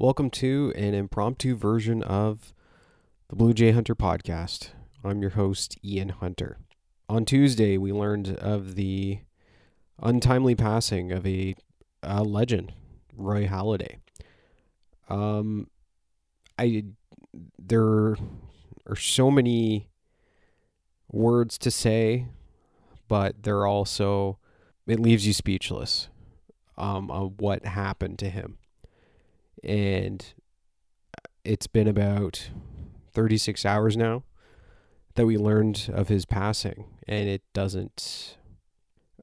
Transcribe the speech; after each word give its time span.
Welcome 0.00 0.30
to 0.30 0.72
an 0.76 0.94
impromptu 0.94 1.54
version 1.54 2.02
of 2.02 2.54
the 3.28 3.36
Blue 3.36 3.52
Jay 3.52 3.72
Hunter 3.72 3.94
podcast. 3.94 4.70
I'm 5.04 5.20
your 5.20 5.32
host, 5.32 5.76
Ian 5.84 6.08
Hunter. 6.08 6.56
On 7.10 7.26
Tuesday, 7.26 7.76
we 7.76 7.92
learned 7.92 8.30
of 8.38 8.76
the 8.76 9.18
untimely 10.02 10.54
passing 10.54 11.12
of 11.12 11.26
a, 11.26 11.54
a 12.02 12.22
legend, 12.22 12.72
Roy 13.14 13.46
Halladay. 13.46 13.96
Um, 15.10 15.66
I 16.58 16.84
there 17.58 18.16
are 18.86 18.96
so 18.96 19.30
many 19.30 19.90
words 21.12 21.58
to 21.58 21.70
say, 21.70 22.28
but 23.06 23.42
there 23.42 23.66
also 23.66 24.38
it 24.86 24.98
leaves 24.98 25.26
you 25.26 25.34
speechless 25.34 26.08
um, 26.78 27.10
on 27.10 27.34
what 27.36 27.66
happened 27.66 28.18
to 28.20 28.30
him 28.30 28.56
and 29.62 30.34
it's 31.44 31.66
been 31.66 31.88
about 31.88 32.50
36 33.12 33.64
hours 33.64 33.96
now 33.96 34.22
that 35.14 35.26
we 35.26 35.36
learned 35.36 35.90
of 35.92 36.08
his 36.08 36.24
passing 36.24 36.84
and 37.08 37.28
it 37.28 37.42
doesn't 37.52 38.36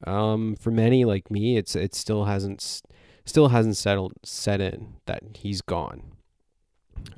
um 0.05 0.55
for 0.55 0.69
many 0.69 1.05
like 1.05 1.31
me 1.31 1.57
it's 1.57 1.75
it 1.75 1.95
still 1.95 2.25
hasn't 2.25 2.81
still 3.25 3.49
hasn't 3.49 3.77
settled 3.77 4.13
set 4.23 4.61
in 4.61 4.95
that 5.05 5.21
he's 5.35 5.61
gone. 5.61 6.03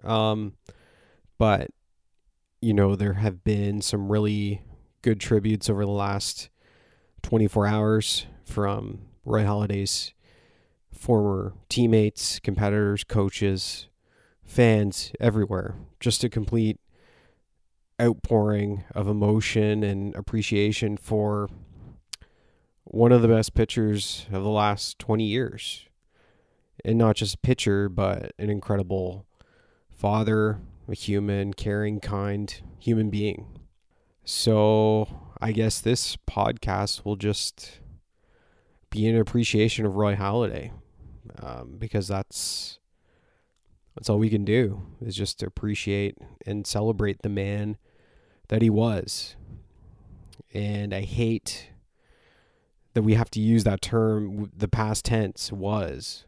Um 0.04 0.54
but 1.38 1.72
you 2.62 2.74
know 2.74 2.96
there 2.96 3.14
have 3.14 3.44
been 3.44 3.82
some 3.82 4.12
really 4.12 4.62
good 5.02 5.20
tributes 5.20 5.70
over 5.70 5.86
the 5.86 5.92
last 5.92 6.50
24 7.24 7.68
hours 7.68 8.26
from 8.44 9.00
Roy 9.26 9.44
Halladay's 9.44 10.14
former 11.00 11.54
teammates, 11.70 12.40
competitors, 12.40 13.06
coaches, 13.06 13.88
fans 14.44 15.14
everywhere. 15.20 15.76
Just 16.02 16.26
a 16.26 16.30
complete 16.30 16.78
outpouring 18.02 18.84
of 18.94 19.08
emotion 19.08 19.82
and 19.82 20.14
appreciation 20.16 20.98
for 20.98 21.50
one 22.84 23.14
of 23.14 23.22
the 23.22 23.28
best 23.30 23.54
pitchers 23.54 24.26
of 24.32 24.44
the 24.44 24.50
last 24.50 25.00
20 25.00 25.24
years. 25.24 25.88
And 26.84 26.98
not 26.98 27.16
just 27.16 27.36
a 27.36 27.40
pitcher, 27.40 27.88
but 27.88 28.34
an 28.38 28.50
incredible 28.50 29.26
father, 29.90 30.60
a 30.88 30.96
human, 30.96 31.54
caring, 31.54 32.00
kind 32.02 32.62
human 32.78 33.10
being. 33.10 33.48
So 34.26 35.32
I 35.40 35.54
guess 35.54 35.80
this 35.80 36.18
podcast 36.30 37.06
will 37.06 37.16
just 37.16 37.80
be 38.90 39.08
an 39.08 39.18
appreciation 39.18 39.86
of 39.86 39.96
Roy 39.96 40.16
Halladay 40.16 40.72
um, 41.42 41.76
because 41.78 42.08
that's 42.08 42.80
that's 43.96 44.10
all 44.10 44.20
we 44.20 44.30
can 44.30 44.46
do 44.46 44.82
is 45.02 45.16
just 45.16 45.44
appreciate 45.44 46.18
and 46.46 46.66
celebrate 46.66 47.22
the 47.22 47.30
man 47.30 47.78
that 48.48 48.62
he 48.62 48.70
was. 48.70 49.36
And 50.54 50.94
I 50.94 51.02
hate 51.02 51.72
that 52.94 53.02
we 53.02 53.14
have 53.16 53.30
to 53.32 53.40
use 53.40 53.64
that 53.66 53.82
term, 53.82 54.52
the 54.56 54.68
past 54.68 55.06
tense 55.06 55.52
was. 55.52 56.26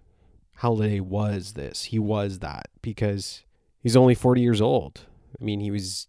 Halladay 0.60 1.02
was 1.02 1.54
this. 1.54 1.86
He 1.86 1.98
was 1.98 2.40
that 2.40 2.68
because 2.82 3.44
he's 3.80 3.96
only 3.96 4.16
40 4.16 4.42
years 4.42 4.62
old. 4.62 5.06
I 5.40 5.44
mean, 5.44 5.60
he 5.60 5.72
was, 5.72 6.08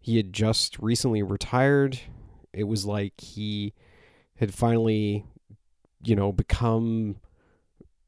he 0.00 0.16
had 0.16 0.32
just 0.32 0.78
recently 0.78 1.22
retired. 1.22 2.00
It 2.52 2.64
was 2.64 2.84
like 2.84 3.20
he 3.20 3.72
had 4.36 4.52
finally, 4.52 5.24
you 6.02 6.16
know, 6.16 6.32
become 6.32 7.16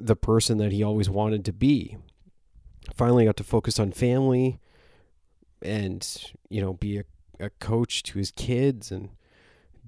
the 0.01 0.17
person 0.17 0.59
that 0.59 0.73
he 0.73 0.83
always 0.83 1.11
wanted 1.11 1.45
to 1.45 1.53
be. 1.53 1.97
Finally 2.95 3.27
got 3.27 3.37
to 3.37 3.45
focus 3.45 3.79
on 3.79 3.93
family 3.93 4.59
and, 5.63 6.33
you 6.49 6.61
know, 6.61 6.73
be 6.73 6.99
a, 6.99 7.05
a 7.39 7.51
coach 7.51 8.03
to 8.03 8.19
his 8.19 8.31
kids 8.31 8.91
and 8.91 9.11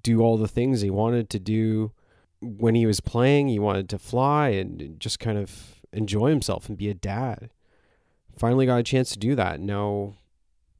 do 0.02 0.20
all 0.20 0.37
the 0.37 0.48
things 0.48 0.81
he 0.81 0.91
wanted 0.91 1.31
to 1.31 1.38
do 1.38 1.92
when 2.41 2.75
he 2.75 2.87
was 2.87 3.00
playing. 3.00 3.48
He 3.48 3.59
wanted 3.59 3.88
to 3.88 3.98
fly 3.98 4.50
and 4.50 5.00
just 5.00 5.19
kind 5.19 5.38
of 5.38 5.81
enjoy 5.92 6.28
himself 6.28 6.69
and 6.69 6.76
be 6.76 6.91
a 6.91 6.94
dad. 6.94 7.50
Finally 8.37 8.66
got 8.66 8.81
a 8.81 8.82
chance 8.82 9.10
to 9.12 9.19
do 9.19 9.34
that. 9.34 9.60
Now 9.60 10.14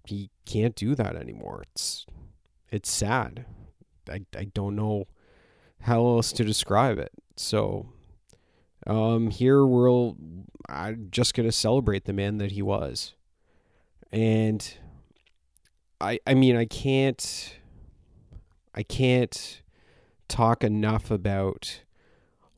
he 0.07 0.31
can't 0.47 0.75
do 0.75 0.95
that 0.95 1.17
anymore. 1.17 1.65
It's 1.73 2.07
it's 2.71 2.91
sad. 2.91 3.47
I 4.09 4.23
I 4.37 4.45
don't 4.45 4.77
know 4.77 5.07
how 5.83 6.05
else 6.07 6.33
to 6.33 6.45
describe 6.45 6.99
it. 6.99 7.13
So 7.37 7.87
um, 8.87 9.31
here 9.31 9.65
we'll 9.65 10.17
I'm 10.69 11.09
just 11.11 11.35
gonna 11.35 11.53
celebrate 11.53 12.05
the 12.05 12.13
man 12.13 12.39
that 12.39 12.53
he 12.53 12.63
was, 12.63 13.15
and 14.11 14.77
I 16.01 16.19
I 16.27 16.35
mean 16.35 16.57
I 16.57 16.65
can't 16.65 17.59
I 18.75 18.83
can't 18.83 19.63
talk 20.29 20.65
enough 20.65 21.11
about 21.11 21.83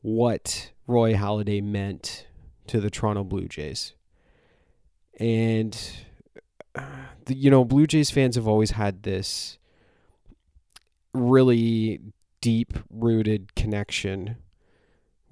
what 0.01 0.71
Roy 0.87 1.13
Halladay 1.13 1.63
meant 1.63 2.27
to 2.67 2.79
the 2.79 2.89
Toronto 2.89 3.23
Blue 3.23 3.47
Jays, 3.47 3.93
and 5.19 5.77
the, 7.25 7.35
you 7.35 7.51
know 7.51 7.63
Blue 7.63 7.85
Jays 7.85 8.09
fans 8.09 8.35
have 8.35 8.47
always 8.47 8.71
had 8.71 9.03
this 9.03 9.57
really 11.13 12.01
deep 12.41 12.77
rooted 12.89 13.55
connection 13.55 14.37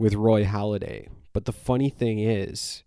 with 0.03 0.15
Roy 0.15 0.43
Halladay. 0.43 1.07
But 1.31 1.45
the 1.45 1.53
funny 1.53 1.89
thing 1.89 2.19
is, 2.19 2.83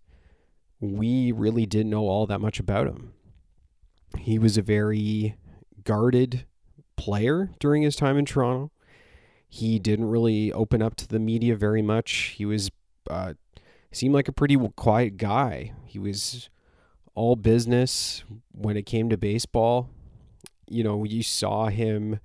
we 0.81 1.32
really 1.32 1.65
didn't 1.65 1.88
know 1.88 2.09
all 2.09 2.27
that 2.27 2.43
much 2.43 2.60
about 2.60 2.87
him. 2.87 3.15
He 4.19 4.38
was 4.38 4.59
a 4.59 4.62
very 4.62 5.34
guarded 5.82 6.44
player 6.97 7.53
during 7.59 7.81
his 7.81 7.97
time 7.97 8.19
in 8.19 8.26
Toronto. 8.26 8.71
He 9.49 9.78
didn't 9.78 10.10
really 10.10 10.53
open 10.53 10.82
up 10.82 10.94
to 10.97 11.09
the 11.09 11.19
media 11.19 11.56
very 11.56 11.81
much. 11.81 12.34
He 12.37 12.44
was 12.44 12.71
uh, 13.09 13.32
seemed 13.91 14.12
like 14.12 14.28
a 14.28 14.32
pretty 14.32 14.59
quiet 14.76 15.16
guy. 15.16 15.72
He 15.87 15.99
was 15.99 16.50
all 17.15 17.34
business 17.34 18.25
when 18.53 18.76
it 18.76 18.84
came 18.84 19.09
to 19.09 19.16
baseball. 19.16 19.88
You 20.69 20.84
know, 20.84 21.05
you 21.05 21.22
saw 21.22 21.69
him 21.69 22.21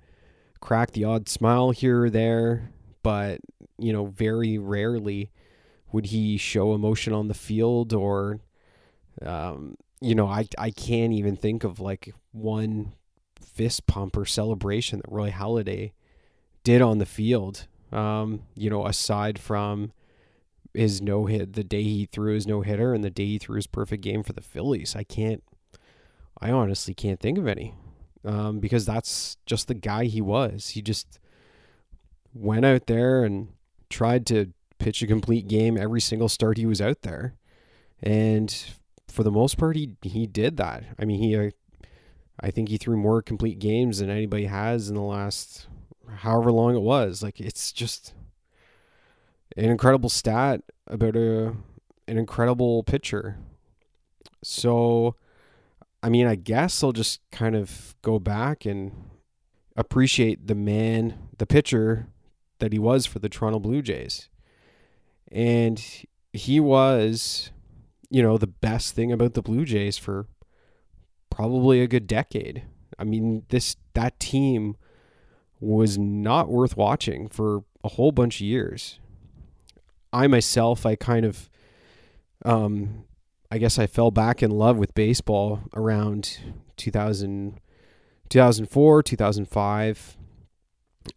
crack 0.60 0.90
the 0.90 1.04
odd 1.04 1.30
smile 1.30 1.70
here 1.70 2.04
or 2.04 2.10
there, 2.10 2.72
but 3.02 3.40
you 3.78 3.92
know, 3.92 4.06
very 4.06 4.58
rarely 4.58 5.30
would 5.92 6.06
he 6.06 6.36
show 6.36 6.74
emotion 6.74 7.12
on 7.12 7.28
the 7.28 7.34
field 7.34 7.92
or 7.92 8.40
um, 9.20 9.76
you 10.00 10.14
know, 10.14 10.26
I 10.26 10.48
I 10.58 10.70
can't 10.70 11.12
even 11.12 11.36
think 11.36 11.64
of 11.64 11.78
like 11.78 12.12
one 12.32 12.94
fist 13.40 13.86
pump 13.86 14.16
or 14.16 14.24
celebration 14.24 14.98
that 14.98 15.12
Roy 15.12 15.30
Halladay 15.30 15.92
did 16.64 16.82
on 16.82 16.98
the 16.98 17.06
field. 17.06 17.66
Um, 17.92 18.44
you 18.56 18.70
know, 18.70 18.86
aside 18.86 19.38
from 19.38 19.92
his 20.74 21.02
no 21.02 21.26
hit, 21.26 21.52
the 21.52 21.64
day 21.64 21.82
he 21.82 22.06
threw 22.06 22.34
his 22.34 22.46
no 22.46 22.62
hitter 22.62 22.94
and 22.94 23.04
the 23.04 23.10
day 23.10 23.26
he 23.26 23.38
threw 23.38 23.56
his 23.56 23.66
perfect 23.66 24.02
game 24.02 24.22
for 24.22 24.32
the 24.32 24.40
Phillies, 24.40 24.96
I 24.96 25.04
can't, 25.04 25.42
I 26.40 26.50
honestly 26.50 26.94
can't 26.94 27.20
think 27.20 27.36
of 27.36 27.46
any, 27.46 27.74
um, 28.24 28.60
because 28.60 28.86
that's 28.86 29.36
just 29.44 29.68
the 29.68 29.74
guy 29.74 30.04
he 30.04 30.22
was. 30.22 30.70
He 30.70 30.80
just 30.80 31.20
went 32.32 32.64
out 32.64 32.86
there 32.86 33.24
and 33.24 33.48
tried 33.92 34.26
to 34.26 34.52
pitch 34.78 35.02
a 35.02 35.06
complete 35.06 35.46
game 35.46 35.78
every 35.78 36.00
single 36.00 36.28
start 36.28 36.58
he 36.58 36.66
was 36.66 36.80
out 36.80 37.02
there. 37.02 37.34
And 38.02 38.52
for 39.06 39.22
the 39.22 39.30
most 39.30 39.56
part, 39.56 39.76
he, 39.76 39.96
he 40.02 40.26
did 40.26 40.56
that. 40.56 40.84
I 40.98 41.04
mean, 41.04 41.20
he, 41.20 41.36
uh, 41.36 41.50
I 42.40 42.50
think 42.50 42.68
he 42.68 42.78
threw 42.78 42.96
more 42.96 43.22
complete 43.22 43.60
games 43.60 43.98
than 43.98 44.10
anybody 44.10 44.46
has 44.46 44.88
in 44.88 44.96
the 44.96 45.02
last 45.02 45.68
however 46.16 46.50
long 46.50 46.74
it 46.74 46.82
was. 46.82 47.22
Like, 47.22 47.40
it's 47.40 47.70
just 47.70 48.14
an 49.56 49.66
incredible 49.66 50.08
stat 50.08 50.62
about 50.88 51.14
a, 51.14 51.54
an 52.08 52.18
incredible 52.18 52.82
pitcher. 52.82 53.36
So, 54.42 55.14
I 56.02 56.08
mean, 56.08 56.26
I 56.26 56.34
guess 56.34 56.82
I'll 56.82 56.92
just 56.92 57.20
kind 57.30 57.54
of 57.54 57.94
go 58.02 58.18
back 58.18 58.66
and 58.66 58.92
appreciate 59.76 60.48
the 60.48 60.56
man, 60.56 61.28
the 61.38 61.46
pitcher 61.46 62.08
that 62.62 62.72
he 62.72 62.78
was 62.78 63.06
for 63.06 63.18
the 63.18 63.28
Toronto 63.28 63.58
Blue 63.58 63.82
Jays. 63.82 64.28
And 65.32 65.84
he 66.32 66.60
was, 66.60 67.50
you 68.08 68.22
know, 68.22 68.38
the 68.38 68.46
best 68.46 68.94
thing 68.94 69.10
about 69.10 69.34
the 69.34 69.42
Blue 69.42 69.64
Jays 69.64 69.98
for 69.98 70.28
probably 71.28 71.80
a 71.80 71.88
good 71.88 72.06
decade. 72.06 72.62
I 73.00 73.02
mean, 73.02 73.42
this 73.48 73.74
that 73.94 74.20
team 74.20 74.76
was 75.58 75.98
not 75.98 76.50
worth 76.50 76.76
watching 76.76 77.26
for 77.26 77.64
a 77.82 77.88
whole 77.88 78.12
bunch 78.12 78.36
of 78.36 78.42
years. 78.42 79.00
I 80.12 80.28
myself, 80.28 80.86
I 80.86 80.94
kind 80.94 81.26
of 81.26 81.50
um 82.44 83.06
I 83.50 83.58
guess 83.58 83.76
I 83.76 83.88
fell 83.88 84.12
back 84.12 84.40
in 84.40 84.52
love 84.52 84.76
with 84.76 84.94
baseball 84.94 85.62
around 85.74 86.38
2000 86.76 87.58
2004, 88.28 89.02
2005 89.02 90.16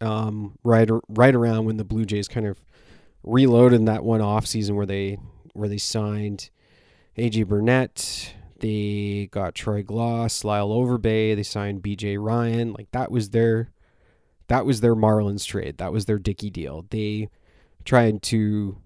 um, 0.00 0.58
right 0.64 0.88
right 1.08 1.34
around 1.34 1.64
when 1.64 1.76
the 1.76 1.84
Blue 1.84 2.04
Jays 2.04 2.28
kind 2.28 2.46
of 2.46 2.60
reloaded 3.22 3.84
that 3.86 4.04
one 4.04 4.20
off 4.20 4.46
season 4.46 4.76
where 4.76 4.86
they 4.86 5.18
where 5.52 5.68
they 5.68 5.78
signed 5.78 6.50
AJ 7.16 7.48
Burnett. 7.48 8.34
They 8.58 9.28
got 9.30 9.54
Troy 9.54 9.82
Glaus, 9.82 10.44
Lyle 10.44 10.70
Overbay. 10.70 11.36
They 11.36 11.42
signed 11.42 11.82
BJ 11.82 12.16
Ryan. 12.18 12.72
Like 12.72 12.90
that 12.92 13.10
was 13.10 13.30
their 13.30 13.70
that 14.48 14.64
was 14.64 14.80
their 14.80 14.94
Marlins 14.94 15.46
trade. 15.46 15.78
That 15.78 15.92
was 15.92 16.06
their 16.06 16.18
Dickey 16.18 16.50
deal. 16.50 16.86
They 16.90 17.28
tried 17.84 18.22
to 18.22 18.78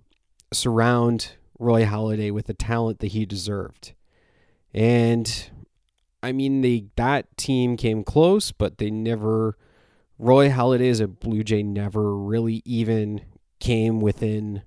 surround 0.53 1.33
Roy 1.59 1.85
Halladay 1.85 2.33
with 2.33 2.47
the 2.47 2.55
talent 2.55 2.99
that 3.01 3.09
he 3.09 3.27
deserved. 3.27 3.93
And 4.75 5.51
I 6.23 6.33
mean 6.33 6.63
they 6.63 6.87
that 6.97 7.37
team 7.37 7.77
came 7.77 8.03
close, 8.03 8.51
but 8.53 8.79
they 8.79 8.91
never 8.91 9.57
Roy 10.21 10.51
Halladay 10.51 10.91
as 10.91 11.01
a 11.01 11.09
Blue 11.09 11.43
Jay 11.43 11.63
never 11.63 12.15
really 12.15 12.61
even 12.67 13.23
came 13.59 14.01
within 14.01 14.63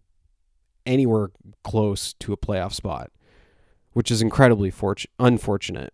anywhere 0.83 1.29
close 1.63 2.13
to 2.13 2.33
a 2.33 2.37
playoff 2.37 2.73
spot, 2.73 3.11
which 3.91 4.09
is 4.09 4.19
incredibly 4.19 4.71
fortu- 4.71 5.05
unfortunate. 5.19 5.93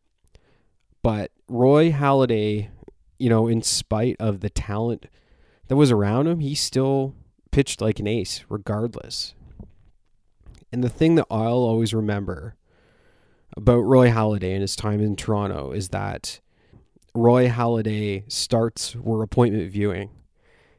But 1.03 1.31
Roy 1.49 1.91
Halladay, 1.91 2.69
you 3.17 3.29
know, 3.29 3.49
in 3.49 3.61
spite 3.61 4.15
of 4.17 4.39
the 4.39 4.49
talent 4.49 5.07
that 5.67 5.75
was 5.75 5.91
around 5.91 6.27
him, 6.27 6.39
he 6.39 6.55
still 6.55 7.13
pitched 7.51 7.81
like 7.81 7.99
an 7.99 8.07
ace 8.07 8.45
regardless. 8.47 9.35
And 10.71 10.81
the 10.81 10.89
thing 10.89 11.15
that 11.15 11.27
I'll 11.29 11.51
always 11.51 11.93
remember 11.93 12.55
about 13.57 13.79
Roy 13.79 14.09
Halladay 14.09 14.53
and 14.53 14.61
his 14.61 14.77
time 14.77 15.01
in 15.01 15.17
Toronto 15.17 15.73
is 15.73 15.89
that 15.89 16.39
Roy 17.13 17.47
Halladay 17.47 18.29
starts 18.31 18.95
were 18.95 19.23
appointment 19.23 19.71
viewing. 19.71 20.09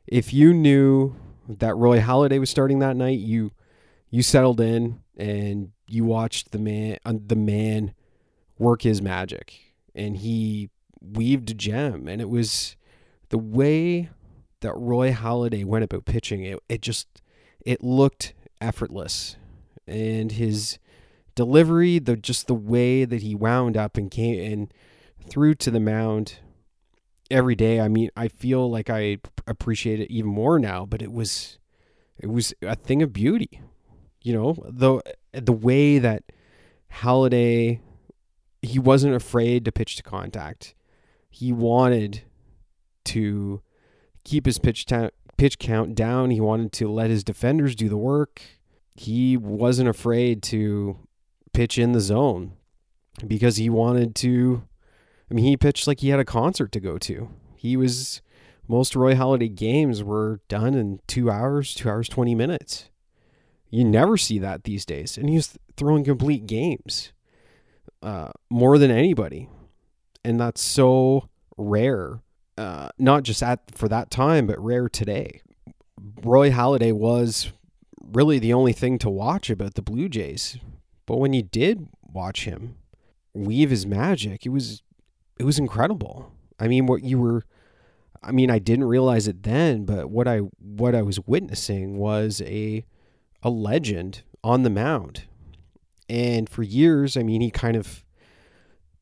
If 0.07 0.33
you 0.33 0.53
knew 0.53 1.17
that 1.49 1.77
Roy 1.77 2.01
Halladay 2.01 2.39
was 2.39 2.51
starting 2.51 2.79
that 2.81 2.97
night, 2.97 3.19
you 3.19 3.53
you 4.11 4.23
settled 4.23 4.61
in 4.61 5.01
and 5.17 5.71
you 5.87 6.05
watched 6.05 6.51
the 6.53 6.59
man 6.59 6.99
uh, 7.05 7.15
the 7.27 7.37
man 7.37 7.95
work 8.59 8.83
his 8.83 9.01
magic. 9.03 9.59
And 9.95 10.19
he 10.19 10.71
weaved 11.01 11.51
a 11.51 11.55
gem. 11.55 12.07
And 12.07 12.21
it 12.21 12.29
was 12.29 12.77
the 13.31 13.39
way 13.39 14.11
that 14.61 14.75
Roy 14.77 15.13
Halladay 15.13 15.65
went 15.65 15.85
about 15.85 16.05
pitching 16.05 16.45
it 16.45 16.59
it 16.69 16.83
just 16.83 17.23
it 17.65 17.83
looked 17.83 18.35
effortless. 18.61 19.37
And 19.87 20.33
his 20.33 20.79
delivery 21.35 21.99
the 21.99 22.17
just 22.17 22.47
the 22.47 22.55
way 22.55 23.05
that 23.05 23.23
he 23.23 23.35
wound 23.35 23.77
up 23.77 23.97
and 23.97 24.11
came 24.11 24.53
and 24.53 24.75
threw 25.29 25.55
to 25.55 25.71
the 25.71 25.81
mound 25.81 26.39
every 27.31 27.55
day 27.55 27.81
I 27.81 27.89
mean 27.89 28.11
I 28.17 28.29
feel 28.29 28.71
like 28.71 28.91
I 28.91 29.19
appreciate 29.47 30.01
it 30.01 30.11
even 30.11 30.31
more 30.31 30.59
now 30.59 30.85
but 30.85 31.03
it 31.03 31.13
was 31.13 31.59
it 32.19 32.29
was 32.29 32.53
a 32.63 32.75
thing 32.75 33.03
of 33.03 33.13
beauty 33.13 33.61
you 34.23 34.33
know 34.33 34.57
the 34.69 35.01
the 35.33 35.53
way 35.53 35.99
that 35.99 36.25
Halladay 36.93 37.81
he 38.63 38.79
wasn't 38.79 39.15
afraid 39.15 39.65
to 39.65 39.73
pitch 39.73 39.97
to 39.97 40.03
contact. 40.03 40.75
He 41.31 41.53
wanted 41.53 42.23
to 43.07 43.63
keep 44.25 44.47
his 44.47 44.59
pitch 44.59 44.87
ta- 44.87 45.11
pitch 45.37 45.59
count 45.59 45.95
down. 45.95 46.31
He 46.31 46.41
wanted 46.41 46.73
to 46.73 46.91
let 46.91 47.11
his 47.11 47.25
defenders 47.25 47.75
do 47.75 47.89
the 47.89 47.97
work. 47.97 48.43
He 48.95 49.37
wasn't 49.37 49.89
afraid 49.89 50.43
to 50.45 50.99
pitch 51.53 51.79
in 51.79 51.93
the 51.93 52.01
zone 52.01 52.53
because 53.27 53.57
he 53.57 53.71
wanted 53.71 54.15
to 54.17 54.65
I 55.31 55.35
mean 55.35 55.45
he 55.45 55.57
pitched 55.57 55.87
like 55.87 56.01
he 56.01 56.09
had 56.09 56.21
a 56.21 56.25
concert 56.25 56.73
to 56.73 56.81
go 56.81 56.99
to. 56.99 57.29
He 57.57 57.77
was 57.77 58.21
most 58.67 58.97
Roy 58.97 59.15
Halladay 59.15 59.55
games 59.55 60.03
were 60.03 60.41
done 60.49 60.75
in 60.75 61.01
2 61.07 61.31
hours, 61.31 61.75
2 61.75 61.89
hours 61.89 62.09
20 62.09 62.35
minutes. 62.35 62.89
You 63.69 63.85
never 63.85 64.17
see 64.17 64.39
that 64.39 64.65
these 64.65 64.85
days. 64.85 65.17
And 65.17 65.29
he's 65.29 65.59
throwing 65.77 66.05
complete 66.05 66.47
games 66.47 67.13
uh, 68.03 68.31
more 68.49 68.79
than 68.79 68.91
anybody. 68.91 69.49
And 70.25 70.41
that's 70.41 70.61
so 70.61 71.29
rare, 71.57 72.21
uh, 72.59 72.91
not 72.99 73.23
just 73.23 73.43
at 73.43 73.75
for 73.75 73.89
that 73.89 74.11
time, 74.11 74.47
but 74.47 74.63
rare 74.63 74.89
today. 74.89 75.43
Roy 76.23 76.51
Halladay 76.51 76.93
was 76.93 77.53
really 78.01 78.39
the 78.39 78.53
only 78.53 78.73
thing 78.73 78.99
to 78.99 79.11
watch 79.11 79.51
about 79.51 79.75
the 79.75 79.83
Blue 79.83 80.09
Jays. 80.09 80.59
But 81.07 81.19
when 81.19 81.33
you 81.33 81.43
did 81.43 81.89
watch 82.03 82.45
him 82.45 82.77
weave 83.35 83.71
his 83.71 83.87
magic, 83.87 84.45
it 84.45 84.51
was 84.51 84.83
it 85.41 85.45
was 85.45 85.59
incredible. 85.59 86.31
I 86.59 86.69
mean, 86.69 86.85
what 86.85 87.03
you 87.03 87.19
were 87.19 87.45
I 88.23 88.31
mean, 88.31 88.51
I 88.51 88.59
didn't 88.59 88.85
realize 88.85 89.27
it 89.27 89.43
then, 89.43 89.87
but 89.87 90.11
what 90.11 90.29
I 90.29 90.41
what 90.59 90.95
I 90.95 91.01
was 91.01 91.19
witnessing 91.21 91.97
was 91.97 92.43
a 92.43 92.85
a 93.43 93.49
legend 93.49 94.23
on 94.45 94.65
the 94.65 94.71
mound. 94.71 95.25
And 96.11 96.47
for 96.47 96.63
years, 96.63 97.17
I 97.17 97.23
mean, 97.23 97.41
he 97.41 97.51
kind 97.51 97.75
of 97.75 98.05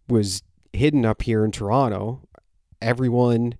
was 0.08 0.44
hidden 0.72 1.04
up 1.04 1.22
here 1.22 1.44
in 1.44 1.50
Toronto. 1.50 2.22
Everyone 2.80 3.54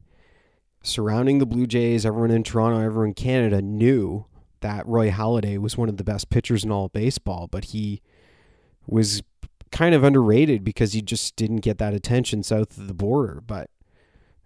surrounding 0.85 1.41
the 1.41 1.47
Blue 1.47 1.67
Jays, 1.67 2.07
everyone 2.07 2.31
in 2.31 2.45
Toronto, 2.45 2.79
everyone 2.79 3.09
in 3.09 3.15
Canada 3.15 3.61
knew 3.61 4.27
that 4.61 4.87
Roy 4.87 5.11
Halladay 5.11 5.59
was 5.59 5.77
one 5.77 5.89
of 5.89 5.97
the 5.97 6.05
best 6.05 6.31
pitchers 6.31 6.63
in 6.63 6.71
all 6.71 6.89
baseball, 6.89 7.49
but 7.49 7.65
he 7.67 8.03
was 8.87 9.25
kind 9.71 9.95
of 9.95 10.05
underrated 10.05 10.65
because 10.65 10.93
he 10.93 11.03
just 11.03 11.37
didn't 11.37 11.59
get 11.59 11.79
that 11.79 11.95
attention 11.95 12.43
south 12.43 12.77
of 12.77 12.89
the 12.89 12.95
border. 12.95 13.43
But 13.47 13.71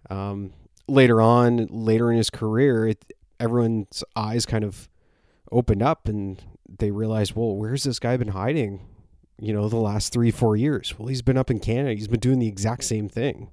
um, 0.09 0.53
later 0.87 1.21
on, 1.21 1.67
later 1.69 2.11
in 2.11 2.17
his 2.17 2.29
career, 2.29 2.87
it, 2.87 3.13
everyone's 3.39 4.03
eyes 4.15 4.45
kind 4.45 4.63
of 4.63 4.89
opened 5.51 5.81
up 5.81 6.07
and 6.07 6.41
they 6.67 6.91
realized, 6.91 7.35
well, 7.35 7.55
where's 7.55 7.83
this 7.83 7.99
guy 7.99 8.17
been 8.17 8.29
hiding? 8.29 8.87
You 9.39 9.53
know, 9.53 9.67
the 9.67 9.77
last 9.77 10.13
three, 10.13 10.31
four 10.31 10.55
years. 10.55 10.97
Well, 10.97 11.07
he's 11.07 11.21
been 11.21 11.37
up 11.37 11.51
in 11.51 11.59
Canada. 11.59 11.93
He's 11.93 12.07
been 12.07 12.19
doing 12.19 12.39
the 12.39 12.47
exact 12.47 12.83
same 12.83 13.09
thing. 13.09 13.51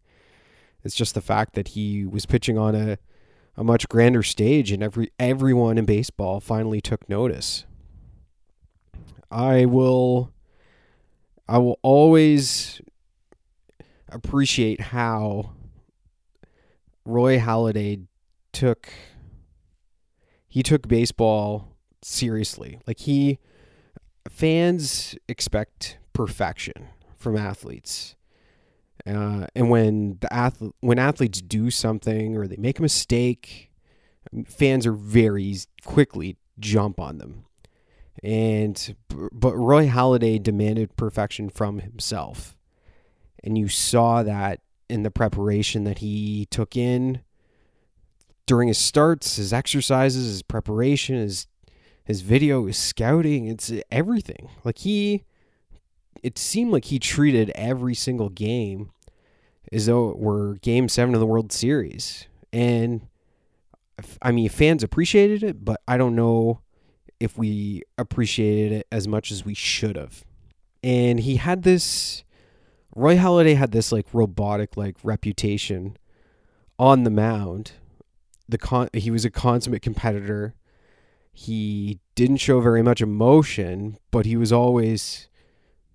It's 0.84 0.94
just 0.94 1.14
the 1.14 1.20
fact 1.20 1.54
that 1.54 1.68
he 1.68 2.06
was 2.06 2.26
pitching 2.26 2.56
on 2.56 2.74
a, 2.74 2.98
a 3.56 3.64
much 3.64 3.88
grander 3.88 4.22
stage, 4.22 4.72
and 4.72 4.82
every 4.82 5.10
everyone 5.18 5.76
in 5.76 5.84
baseball 5.84 6.40
finally 6.40 6.80
took 6.80 7.08
notice. 7.08 7.66
I 9.30 9.64
will, 9.64 10.32
I 11.50 11.58
will 11.58 11.80
always 11.82 12.80
appreciate 14.08 14.80
how 14.80 15.50
Roy 17.04 17.40
Halladay 17.40 18.06
took 18.52 18.88
he 20.46 20.62
took 20.62 20.86
baseball 20.86 21.76
seriously. 22.02 22.78
Like 22.86 23.00
he 23.00 23.40
fans 24.28 25.16
expect 25.26 25.98
perfection 26.12 26.86
from 27.16 27.36
athletes. 27.36 28.14
Uh, 29.04 29.46
and 29.56 29.70
when 29.70 30.18
the 30.20 30.32
ath- 30.32 30.62
when 30.78 31.00
athletes 31.00 31.42
do 31.42 31.68
something 31.68 32.36
or 32.36 32.46
they 32.46 32.58
make 32.58 32.78
a 32.78 32.82
mistake, 32.82 33.72
fans 34.46 34.86
are 34.86 34.92
very 34.92 35.56
quickly 35.84 36.36
jump 36.60 37.00
on 37.00 37.18
them. 37.18 37.46
And 38.22 38.96
but 39.32 39.56
Roy 39.56 39.88
Halladay 39.88 40.42
demanded 40.42 40.96
perfection 40.96 41.48
from 41.48 41.78
himself. 41.80 42.56
And 43.42 43.56
you 43.56 43.68
saw 43.68 44.22
that 44.22 44.60
in 44.88 45.02
the 45.02 45.10
preparation 45.10 45.84
that 45.84 45.98
he 45.98 46.46
took 46.50 46.76
in 46.76 47.22
during 48.46 48.68
his 48.68 48.78
starts, 48.78 49.36
his 49.36 49.52
exercises, 49.52 50.26
his 50.26 50.42
preparation, 50.42 51.16
his 51.16 51.46
his 52.04 52.22
video, 52.22 52.66
his 52.66 52.76
scouting, 52.76 53.46
it's 53.46 53.72
everything. 53.90 54.50
Like 54.64 54.78
he, 54.78 55.24
it 56.22 56.36
seemed 56.36 56.72
like 56.72 56.86
he 56.86 56.98
treated 56.98 57.50
every 57.54 57.94
single 57.94 58.28
game 58.28 58.90
as 59.70 59.86
though 59.86 60.10
it 60.10 60.18
were 60.18 60.56
Game 60.56 60.88
Seven 60.88 61.14
of 61.14 61.20
the 61.20 61.26
World 61.26 61.52
Series, 61.52 62.26
and 62.52 63.06
I 64.20 64.32
mean, 64.32 64.48
fans 64.48 64.82
appreciated 64.82 65.42
it, 65.42 65.64
but 65.64 65.80
I 65.86 65.96
don't 65.96 66.16
know 66.16 66.60
if 67.20 67.38
we 67.38 67.82
appreciated 67.98 68.72
it 68.72 68.86
as 68.90 69.06
much 69.06 69.30
as 69.30 69.44
we 69.44 69.54
should 69.54 69.96
have. 69.96 70.24
And 70.82 71.20
he 71.20 71.36
had 71.36 71.62
this, 71.62 72.24
Roy 72.96 73.16
Halladay 73.16 73.56
had 73.56 73.72
this 73.72 73.92
like 73.92 74.06
robotic 74.12 74.76
like 74.76 74.96
reputation 75.02 75.96
on 76.78 77.04
the 77.04 77.10
mound. 77.10 77.72
The 78.48 78.58
con, 78.58 78.88
he 78.94 79.10
was 79.10 79.24
a 79.24 79.30
consummate 79.30 79.82
competitor 79.82 80.54
he 81.32 82.00
didn't 82.14 82.38
show 82.38 82.60
very 82.60 82.82
much 82.82 83.00
emotion, 83.00 83.98
but 84.10 84.26
he 84.26 84.36
was 84.36 84.52
always, 84.52 85.28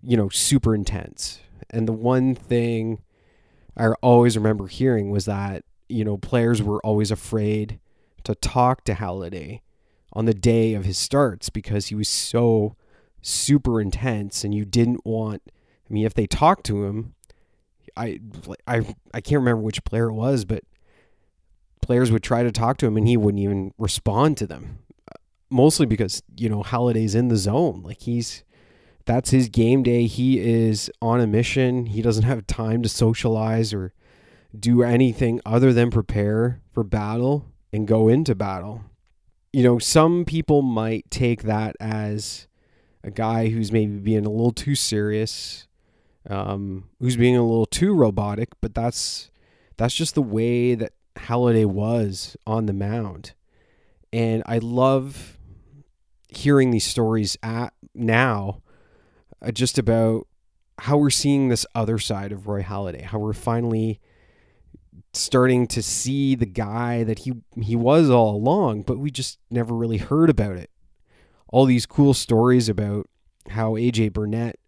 you 0.01 0.17
know, 0.17 0.29
super 0.29 0.73
intense. 0.73 1.39
And 1.69 1.87
the 1.87 1.93
one 1.93 2.35
thing 2.35 3.01
I 3.77 3.89
always 4.01 4.37
remember 4.37 4.67
hearing 4.67 5.11
was 5.11 5.25
that, 5.25 5.63
you 5.89 6.03
know, 6.05 6.17
players 6.17 6.63
were 6.63 6.79
always 6.85 7.11
afraid 7.11 7.79
to 8.23 8.33
talk 8.35 8.85
to 8.85 8.93
Halladay 8.93 9.61
on 10.15 10.25
the 10.25 10.33
day 10.33 10.73
of 10.73 10.85
his 10.85 10.97
starts 10.97 11.49
because 11.49 11.87
he 11.87 11.95
was 11.95 12.09
so 12.09 12.75
super 13.21 13.81
intense 13.81 14.43
and 14.43 14.53
you 14.53 14.65
didn't 14.65 15.05
want 15.05 15.41
I 15.47 15.93
mean 15.93 16.05
if 16.05 16.13
they 16.13 16.27
talked 16.27 16.65
to 16.67 16.85
him 16.85 17.15
I 17.97 18.19
I 18.67 18.85
I 19.13 19.21
can't 19.21 19.39
remember 19.39 19.61
which 19.61 19.83
player 19.83 20.09
it 20.09 20.13
was 20.13 20.45
but 20.45 20.63
players 21.81 22.11
would 22.11 22.23
try 22.23 22.43
to 22.43 22.51
talk 22.51 22.77
to 22.77 22.87
him 22.87 22.97
and 22.97 23.07
he 23.07 23.17
wouldn't 23.17 23.43
even 23.43 23.73
respond 23.77 24.37
to 24.37 24.47
them 24.47 24.79
mostly 25.49 25.85
because 25.85 26.21
you 26.35 26.49
know 26.49 26.63
Halladay's 26.63 27.15
in 27.15 27.29
the 27.29 27.37
zone. 27.37 27.81
Like 27.83 28.01
he's 28.01 28.43
that's 29.05 29.29
his 29.29 29.49
game 29.49 29.83
day. 29.83 30.05
He 30.07 30.39
is 30.39 30.91
on 31.01 31.21
a 31.21 31.27
mission. 31.27 31.87
He 31.87 32.01
doesn't 32.01 32.23
have 32.23 32.47
time 32.47 32.81
to 32.83 32.89
socialize 32.89 33.73
or 33.73 33.93
do 34.57 34.83
anything 34.83 35.39
other 35.45 35.73
than 35.73 35.91
prepare 35.91 36.61
for 36.73 36.83
battle 36.83 37.45
and 37.71 37.87
go 37.87 38.07
into 38.07 38.35
battle. 38.35 38.83
You 39.55 39.63
know, 39.63 39.79
some 39.79 40.25
people 40.25 40.61
might 40.61 41.09
take 41.09 41.43
that 41.43 41.77
as 41.79 42.45
a 43.05 43.09
guy 43.09 43.47
who's 43.47 43.71
maybe 43.71 43.99
being 43.99 44.25
a 44.25 44.29
little 44.29 44.51
too 44.51 44.75
serious, 44.75 45.65
um, 46.29 46.89
who's 46.99 47.15
being 47.15 47.37
a 47.37 47.41
little 47.41 47.65
too 47.65 47.93
robotic, 47.93 48.49
but 48.59 48.75
that's 48.75 49.31
that's 49.77 49.95
just 49.95 50.13
the 50.13 50.21
way 50.21 50.75
that 50.75 50.91
Halladay 51.15 51.65
was 51.65 52.35
on 52.45 52.65
the 52.65 52.73
mound. 52.73 53.31
And 54.11 54.43
I 54.45 54.57
love 54.57 55.37
hearing 56.27 56.71
these 56.71 56.85
stories 56.85 57.37
at 57.41 57.71
now 57.93 58.61
uh, 59.41 59.51
just 59.51 59.77
about 59.77 60.27
how 60.79 60.97
we're 60.97 61.09
seeing 61.09 61.47
this 61.47 61.65
other 61.73 61.97
side 61.97 62.33
of 62.33 62.45
Roy 62.45 62.61
Halladay, 62.61 63.03
how 63.03 63.19
we're 63.19 63.31
finally 63.31 64.01
starting 65.15 65.67
to 65.67 65.81
see 65.81 66.35
the 66.35 66.45
guy 66.45 67.03
that 67.03 67.19
he 67.19 67.33
he 67.61 67.75
was 67.75 68.09
all 68.09 68.35
along, 68.35 68.83
but 68.83 68.99
we 68.99 69.11
just 69.11 69.39
never 69.49 69.73
really 69.73 69.97
heard 69.97 70.29
about 70.29 70.57
it. 70.57 70.69
All 71.47 71.65
these 71.65 71.85
cool 71.85 72.13
stories 72.13 72.69
about 72.69 73.09
how 73.49 73.73
AJ 73.73 74.13
Burnett, 74.13 74.59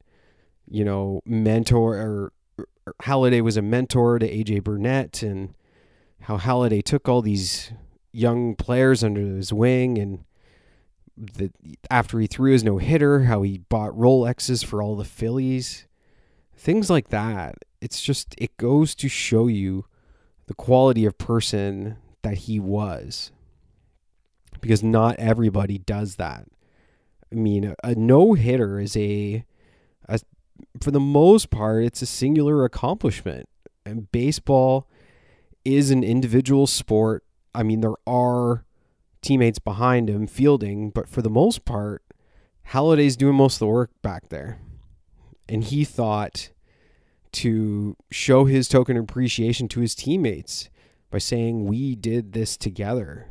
you 0.69 0.85
know, 0.85 1.21
mentor 1.25 1.95
or, 1.95 2.33
Halladay 3.03 3.41
was 3.41 3.57
a 3.57 3.61
mentor 3.61 4.17
to 4.17 4.25
AJ 4.25 4.63
Burnett 4.63 5.21
and 5.21 5.53
how 6.21 6.37
Halladay 6.37 6.81
took 6.81 7.09
all 7.09 7.21
these 7.21 7.73
young 8.13 8.55
players 8.55 9.03
under 9.03 9.35
his 9.35 9.51
wing 9.51 9.97
and 9.97 10.23
the 11.17 11.51
after 11.89 12.19
he 12.19 12.27
threw 12.27 12.51
his 12.53 12.63
no 12.63 12.77
hitter, 12.77 13.23
how 13.23 13.41
he 13.41 13.57
bought 13.57 13.91
Rolexes 13.91 14.63
for 14.63 14.81
all 14.81 14.95
the 14.95 15.03
Phillies, 15.03 15.87
things 16.55 16.89
like 16.89 17.09
that. 17.09 17.55
It's 17.81 18.01
just 18.01 18.35
it 18.37 18.55
goes 18.57 18.95
to 18.95 19.09
show 19.09 19.47
you 19.47 19.85
the 20.47 20.53
quality 20.53 21.05
of 21.05 21.17
person 21.17 21.97
that 22.23 22.39
he 22.39 22.59
was, 22.59 23.31
because 24.59 24.81
not 24.83 25.15
everybody 25.17 25.77
does 25.77 26.15
that. 26.15 26.47
I 27.31 27.35
mean, 27.35 27.75
a, 27.83 27.95
no 27.95 28.33
hitter 28.33 28.79
is 28.79 28.95
a, 28.97 29.45
a, 30.07 30.19
for 30.81 30.91
the 30.91 30.99
most 30.99 31.49
part, 31.49 31.83
it's 31.83 32.01
a 32.01 32.05
singular 32.05 32.65
accomplishment, 32.65 33.47
and 33.85 34.11
baseball 34.11 34.89
is 35.65 35.91
an 35.91 36.03
individual 36.03 36.65
sport. 36.67 37.23
I 37.53 37.63
mean, 37.63 37.81
there 37.81 37.95
are 38.05 38.65
teammates 39.21 39.59
behind 39.59 40.09
him 40.09 40.27
fielding, 40.27 40.89
but 40.89 41.09
for 41.09 41.21
the 41.21 41.29
most 41.29 41.65
part, 41.65 42.03
Halladay's 42.69 43.17
doing 43.17 43.35
most 43.35 43.55
of 43.55 43.59
the 43.59 43.67
work 43.67 43.91
back 44.01 44.29
there. 44.29 44.59
And 45.49 45.63
he 45.63 45.83
thought 45.83 46.51
to 47.37 47.95
show 48.09 48.45
his 48.45 48.67
token 48.67 48.97
appreciation 48.97 49.67
to 49.69 49.79
his 49.79 49.93
teammates 49.93 50.69
by 51.11 51.19
saying, 51.19 51.65
We 51.65 51.95
did 51.95 52.33
this 52.33 52.57
together. 52.57 53.27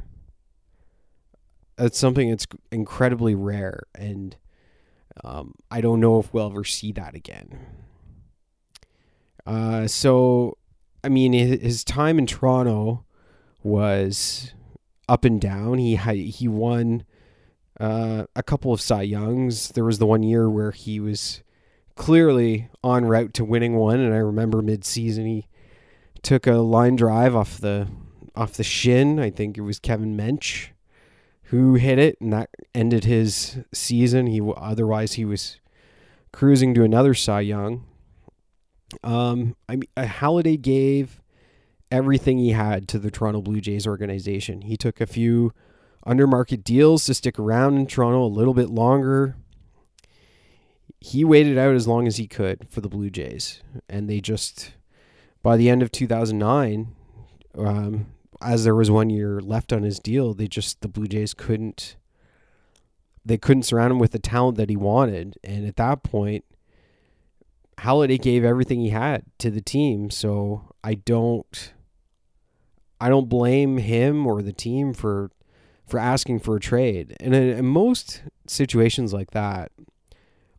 That's 1.77 1.99
something 1.99 2.31
that's 2.31 2.47
incredibly 2.71 3.35
rare. 3.35 3.83
And 3.95 4.37
um, 5.25 5.55
I 5.71 5.81
don't 5.81 6.01
know 6.01 6.21
if 6.21 6.33
we'll 6.33 6.51
ever 6.51 6.65
see 6.65 6.93
that 6.93 7.15
again. 7.15 7.67
Uh, 9.45 9.87
so, 9.87 10.57
I 11.05 11.09
mean, 11.09 11.33
his 11.33 11.85
time 11.85 12.19
in 12.19 12.27
Toronto 12.27 13.05
was 13.63 14.55
up 15.09 15.25
and 15.25 15.41
down. 15.41 15.79
He 15.79 15.97
had 15.97 16.17
he 16.17 16.49
won 16.49 17.05
uh, 17.81 18.25
a 18.35 18.43
couple 18.43 18.73
of 18.73 18.81
Cy 18.81 19.03
Youngs. 19.03 19.71
There 19.71 19.85
was 19.85 19.99
the 19.99 20.07
one 20.07 20.23
year 20.23 20.49
where 20.49 20.71
he 20.71 21.01
was 21.01 21.43
clearly 21.97 22.69
on 22.85 23.07
route 23.07 23.35
to 23.35 23.45
winning 23.45 23.75
one, 23.75 23.99
and 23.99 24.15
I 24.15 24.19
remember 24.19 24.63
mid-season 24.63 25.27
he 25.27 25.49
took 26.23 26.47
a 26.47 26.55
line 26.55 26.97
drive 26.97 27.35
off 27.35 27.59
the 27.59 27.89
off 28.35 28.53
the 28.53 28.65
shin. 28.65 29.19
I 29.19 29.31
think 29.31 29.57
it 29.57 29.63
was 29.63 29.79
Kevin 29.79 30.17
Mench 30.17 30.69
who 31.51 31.75
hit 31.75 31.99
it, 31.99 32.21
and 32.21 32.33
that 32.33 32.51
ended 32.75 33.05
his 33.05 33.59
season. 33.73 34.27
He 34.27 34.41
otherwise 34.57 35.15
he 35.15 35.25
was 35.25 35.61
cruising 36.33 36.75
to 36.75 36.83
another 36.83 37.15
Cy 37.15 37.41
Young. 37.41 37.85
Um, 39.05 39.57
I 39.69 39.77
mean, 39.77 39.89
Halladay 39.97 40.61
gave 40.61 41.21
everything 41.91 42.39
he 42.39 42.51
had 42.51 42.89
to 42.89 42.99
the 42.99 43.11
Toronto 43.11 43.41
Blue 43.41 43.61
Jays 43.61 43.87
organization. 43.87 44.63
He 44.63 44.77
took 44.77 45.01
a 45.01 45.07
few 45.07 45.53
under 46.05 46.27
market 46.27 46.65
deals 46.65 47.05
to 47.07 47.15
stick 47.15 47.39
around 47.39 47.77
in 47.77 47.87
Toronto 47.87 48.25
a 48.25 48.27
little 48.27 48.55
bit 48.55 48.71
longer. 48.71 49.37
He 51.07 51.25
waited 51.25 51.57
out 51.57 51.75
as 51.77 51.87
long 51.87 52.09
as 52.09 52.17
he 52.17 52.27
could 52.27 52.67
for 52.69 52.81
the 52.81 52.89
Blue 52.89 53.11
Jays, 53.11 53.63
and 53.89 54.11
they 54.11 54.21
just 54.21 54.73
by 55.41 55.57
the 55.57 55.71
end 55.71 55.81
of 55.81 55.93
2009, 55.93 56.89
um, 57.57 58.07
as 58.43 58.65
there 58.65 58.75
was 58.75 58.91
one 58.91 59.09
year 59.09 59.41
left 59.41 59.73
on 59.73 59.85
his 59.85 60.01
deal, 60.01 60.35
they 60.35 60.49
just 60.49 60.81
the 60.81 60.89
Blue 60.89 61.07
Jays 61.07 61.33
couldn't 61.33 61.97
they 63.25 63.39
couldn't 63.39 63.63
surround 63.63 63.93
him 63.93 63.99
with 64.01 64.11
the 64.11 64.19
talent 64.19 64.57
that 64.57 64.69
he 64.69 64.77
wanted, 64.77 65.39
and 65.45 65.67
at 65.67 65.77
that 65.77 66.03
point, 66.03 66.45
Halladay 67.79 68.21
gave 68.21 68.45
everything 68.45 68.81
he 68.81 68.91
had 68.91 69.25
to 69.39 69.51
the 69.51 69.61
team. 69.61 70.11
So 70.11 70.75
I 70.83 70.95
don't 70.95 71.73
I 73.01 73.09
don't 73.09 73.29
blame 73.29 73.79
him 73.79 74.27
or 74.27 74.43
the 74.43 74.53
team 74.53 74.93
for 74.93 75.31
for 75.87 76.01
asking 76.01 76.41
for 76.41 76.57
a 76.57 76.61
trade. 76.61 77.17
And 77.21 77.33
in, 77.33 77.59
in, 77.59 77.65
most 77.65 78.23
situations 78.49 79.13
like 79.13 79.31
that, 79.31 79.71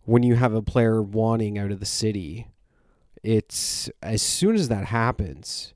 when 0.08 0.24
you 0.24 0.36
have 0.36 0.54
a 0.54 0.62
player 0.62 1.02
wanting 1.02 1.60
out 1.60 1.70
of 1.70 1.82
the 1.82 1.86
city, 1.86 2.48
it's 3.24 3.90
as 4.02 4.22
soon 4.22 4.56
as 4.56 4.70
that 4.70 4.86
happens, 4.86 5.74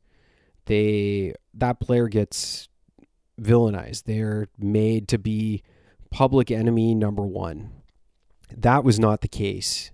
they 0.68 1.34
that 1.54 1.82
player 1.82 2.08
gets 2.08 2.70
villainized. 3.40 4.04
They're 4.06 4.48
made 4.58 5.10
to 5.10 5.18
be 5.18 5.64
public 6.12 6.50
enemy 6.50 6.96
number 6.96 7.24
1. 7.24 7.72
That 8.56 8.86
was 8.86 8.98
not 8.98 9.20
the 9.20 9.28
case 9.28 9.92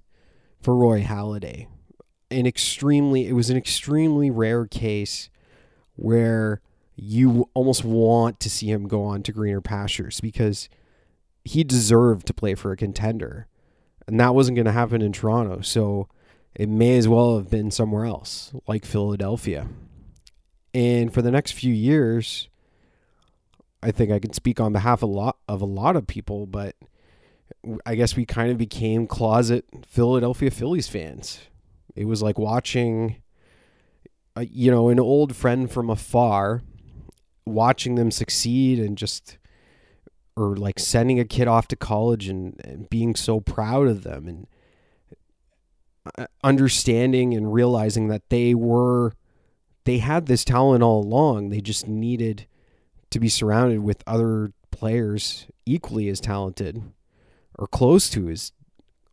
for 0.62 0.76
Roy 0.76 1.02
Halladay. 1.02 1.66
An 2.30 2.46
extremely 2.46 3.28
it 3.28 3.34
was 3.34 3.50
an 3.50 3.58
extremely 3.58 4.30
rare 4.30 4.68
case 4.68 5.32
where 5.96 6.62
you 6.96 7.50
almost 7.56 7.84
want 7.84 8.40
to 8.42 8.52
see 8.52 8.70
him 8.70 8.88
go 8.88 9.04
on 9.04 9.24
to 9.24 9.32
greener 9.32 9.62
pastures 9.62 10.22
because 10.22 10.70
he 11.44 11.64
deserved 11.64 12.28
to 12.28 12.36
play 12.36 12.54
for 12.54 12.72
a 12.72 12.78
contender. 12.78 13.48
And 14.08 14.20
that 14.20 14.34
wasn't 14.34 14.56
going 14.56 14.66
to 14.66 14.72
happen 14.72 15.02
in 15.02 15.12
Toronto. 15.12 15.62
So 15.62 16.08
it 16.56 16.70
may 16.70 16.98
as 16.98 17.08
well 17.08 17.38
have 17.38 17.50
been 17.50 17.72
somewhere 17.72 18.06
else, 18.06 18.54
like 18.68 18.86
Philadelphia. 18.86 19.68
And 20.74 21.14
for 21.14 21.22
the 21.22 21.32
next 21.32 21.52
few 21.52 21.74
years, 21.74 22.50
I 23.84 23.92
think 23.92 24.12
I 24.12 24.20
can 24.20 24.34
speak 24.34 24.60
on 24.60 24.74
behalf 24.74 25.04
of 25.04 25.10
a 25.10 25.12
lot 25.12 25.38
of 25.48 25.62
a 25.62 25.66
lot 25.66 25.96
of 25.96 26.08
people, 26.08 26.46
but 26.46 26.76
I 27.86 27.96
guess 27.96 28.16
we 28.16 28.26
kind 28.26 28.52
of 28.52 28.58
became 28.58 29.08
closet 29.08 29.66
Philadelphia 29.88 30.52
Phillies 30.52 30.88
fans. 30.88 31.40
It 31.96 32.06
was 32.06 32.22
like 32.22 32.38
watching 32.38 33.18
uh, 34.38 34.46
you 34.52 34.70
know, 34.70 34.90
an 34.90 35.00
old 35.00 35.36
friend 35.36 35.72
from 35.72 35.90
afar, 35.90 36.62
watching 37.46 37.96
them 37.96 38.12
succeed 38.12 38.78
and 38.78 38.98
just, 38.98 39.37
or 40.38 40.56
like 40.56 40.80
sending 40.80 41.20
a 41.20 41.26
kid 41.26 41.48
off 41.48 41.68
to 41.68 41.76
college 41.76 42.28
and, 42.28 42.60
and 42.64 42.90
being 42.90 43.16
so 43.16 43.40
proud 43.40 43.88
of 43.88 44.04
them 44.04 44.28
and 44.28 44.48
uh, 46.18 46.28
understanding 46.44 47.34
and 47.34 47.54
realizing 47.54 48.08
that 48.08 48.30
they 48.30 48.54
were, 48.54 49.14
they 49.86 49.98
had 49.98 50.28
this 50.28 50.46
talent 50.46 50.84
all 50.84 51.02
along. 51.02 51.50
They 51.50 51.62
just 51.62 51.88
needed 51.88 52.46
to 53.10 53.20
be 53.20 53.30
surrounded 53.30 53.80
with 53.80 54.04
other 54.06 54.54
players 54.72 55.48
equally 55.66 56.08
as 56.08 56.20
talented 56.20 56.84
or 57.58 57.68
close 57.68 58.10
to 58.12 58.30
as 58.30 58.52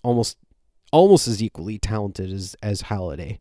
almost 0.03 0.37
almost 0.93 1.27
as 1.27 1.43
equally 1.43 1.79
talented 1.79 2.31
as 2.31 2.55
as 2.63 2.83
Halladay 2.83 3.39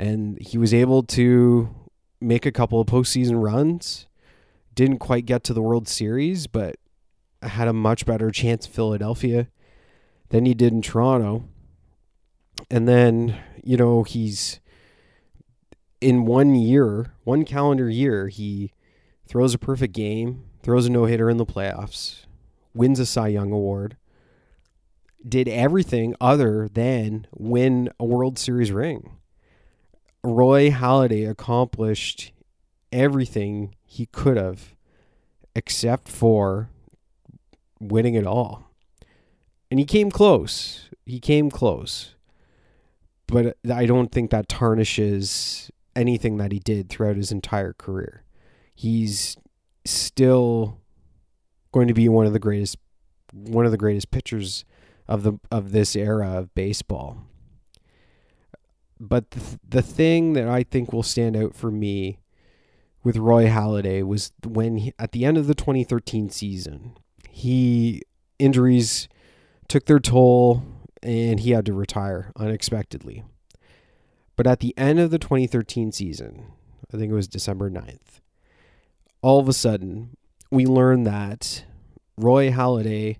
and 0.00 0.40
he 0.40 0.56
was 0.56 0.72
able 0.72 1.02
to 1.02 1.68
make 2.22 2.46
a 2.46 2.52
couple 2.52 2.80
of 2.80 2.86
postseason 2.86 3.42
runs. 3.42 4.06
Didn't 4.74 4.98
quite 4.98 5.26
get 5.26 5.44
to 5.44 5.54
the 5.54 5.60
World 5.60 5.88
Series, 5.88 6.46
but 6.46 6.76
had 7.42 7.68
a 7.68 7.72
much 7.72 8.06
better 8.06 8.30
chance 8.30 8.66
in 8.66 8.72
Philadelphia 8.72 9.48
than 10.28 10.46
he 10.46 10.54
did 10.54 10.72
in 10.72 10.82
Toronto. 10.82 11.44
And 12.70 12.88
then, 12.88 13.36
you 13.62 13.76
know, 13.76 14.02
he's 14.02 14.60
in 16.00 16.24
one 16.24 16.54
year, 16.54 17.14
one 17.24 17.44
calendar 17.44 17.88
year, 17.88 18.28
he 18.28 18.72
throws 19.26 19.54
a 19.54 19.58
perfect 19.58 19.94
game, 19.94 20.44
throws 20.62 20.86
a 20.86 20.90
no 20.90 21.04
hitter 21.04 21.30
in 21.30 21.36
the 21.36 21.46
playoffs, 21.46 22.24
wins 22.74 22.98
a 22.98 23.06
Cy 23.06 23.28
Young 23.28 23.52
Award, 23.52 23.96
did 25.26 25.48
everything 25.48 26.14
other 26.20 26.68
than 26.68 27.26
win 27.32 27.90
a 27.98 28.04
World 28.04 28.38
Series 28.38 28.72
ring. 28.72 29.16
Roy 30.22 30.70
Halladay 30.70 31.28
accomplished 31.28 32.32
everything 32.92 33.74
he 33.84 34.06
could 34.06 34.36
have 34.36 34.74
except 35.54 36.08
for 36.08 36.70
winning 37.80 38.14
it 38.14 38.26
all. 38.26 38.70
And 39.70 39.80
he 39.80 39.86
came 39.86 40.10
close. 40.10 40.90
He 41.06 41.18
came 41.18 41.50
close. 41.50 42.14
But 43.26 43.56
I 43.72 43.86
don't 43.86 44.10
think 44.12 44.30
that 44.30 44.48
tarnishes 44.48 45.70
anything 45.94 46.36
that 46.38 46.52
he 46.52 46.58
did 46.58 46.88
throughout 46.88 47.16
his 47.16 47.32
entire 47.32 47.72
career. 47.72 48.24
He's 48.74 49.36
still 49.84 50.80
going 51.72 51.88
to 51.88 51.94
be 51.94 52.08
one 52.08 52.26
of 52.26 52.32
the 52.32 52.38
greatest 52.38 52.76
one 53.32 53.64
of 53.64 53.70
the 53.70 53.78
greatest 53.78 54.10
pitchers 54.10 54.64
of 55.06 55.22
the 55.22 55.34
of 55.50 55.72
this 55.72 55.94
era 55.94 56.38
of 56.38 56.54
baseball. 56.54 57.18
But 58.98 59.30
the, 59.30 59.58
the 59.66 59.82
thing 59.82 60.34
that 60.34 60.48
I 60.48 60.62
think 60.62 60.92
will 60.92 61.02
stand 61.02 61.36
out 61.36 61.54
for 61.54 61.70
me 61.70 62.18
with 63.02 63.16
Roy 63.16 63.46
Halladay 63.46 64.02
was 64.02 64.32
when 64.44 64.76
he, 64.76 64.92
at 64.98 65.12
the 65.12 65.24
end 65.24 65.38
of 65.38 65.46
the 65.46 65.54
2013 65.54 66.28
season, 66.28 66.96
he 67.40 68.02
injuries 68.38 69.08
took 69.68 69.86
their 69.86 69.98
toll 69.98 70.62
and 71.02 71.40
he 71.40 71.50
had 71.50 71.66
to 71.66 71.72
retire 71.72 72.32
unexpectedly. 72.36 73.24
But 74.36 74.46
at 74.46 74.60
the 74.60 74.74
end 74.76 74.98
of 74.98 75.10
the 75.10 75.18
2013 75.18 75.92
season, 75.92 76.46
I 76.92 76.96
think 76.96 77.10
it 77.10 77.14
was 77.14 77.28
December 77.28 77.70
9th, 77.70 78.20
all 79.22 79.38
of 79.38 79.48
a 79.48 79.52
sudden, 79.52 80.16
we 80.50 80.66
learned 80.66 81.06
that 81.06 81.64
Roy 82.16 82.50
Halladay 82.50 83.18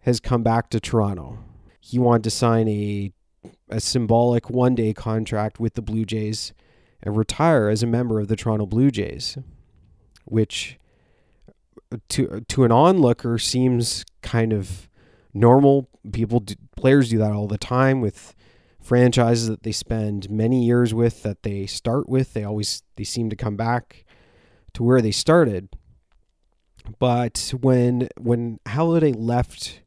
has 0.00 0.20
come 0.20 0.42
back 0.42 0.70
to 0.70 0.80
Toronto. 0.80 1.38
He 1.80 1.98
wanted 1.98 2.24
to 2.24 2.30
sign 2.30 2.68
a 2.68 3.12
a 3.68 3.80
symbolic 3.80 4.50
one-day 4.50 4.92
contract 4.92 5.60
with 5.60 5.74
the 5.74 5.82
Blue 5.82 6.04
Jays 6.04 6.52
and 7.02 7.16
retire 7.16 7.68
as 7.68 7.82
a 7.82 7.86
member 7.86 8.20
of 8.20 8.28
the 8.28 8.36
Toronto 8.36 8.66
Blue 8.66 8.90
Jays, 8.90 9.38
which 10.24 10.78
to 12.08 12.40
to 12.48 12.64
an 12.64 12.72
onlooker 12.72 13.38
seems 13.38 14.04
kind 14.22 14.52
of 14.52 14.88
normal. 15.32 15.88
People 16.12 16.40
do, 16.40 16.54
players 16.76 17.10
do 17.10 17.18
that 17.18 17.32
all 17.32 17.46
the 17.46 17.58
time 17.58 18.00
with 18.00 18.34
franchises 18.80 19.48
that 19.48 19.64
they 19.64 19.72
spend 19.72 20.30
many 20.30 20.64
years 20.64 20.94
with 20.94 21.22
that 21.22 21.42
they 21.42 21.66
start 21.66 22.08
with. 22.08 22.32
They 22.32 22.44
always 22.44 22.82
they 22.96 23.04
seem 23.04 23.30
to 23.30 23.36
come 23.36 23.56
back 23.56 24.04
to 24.74 24.82
where 24.82 25.00
they 25.00 25.10
started. 25.10 25.68
But 26.98 27.52
when 27.60 28.08
when 28.18 28.60
Halladay 28.66 29.14
left 29.16 29.82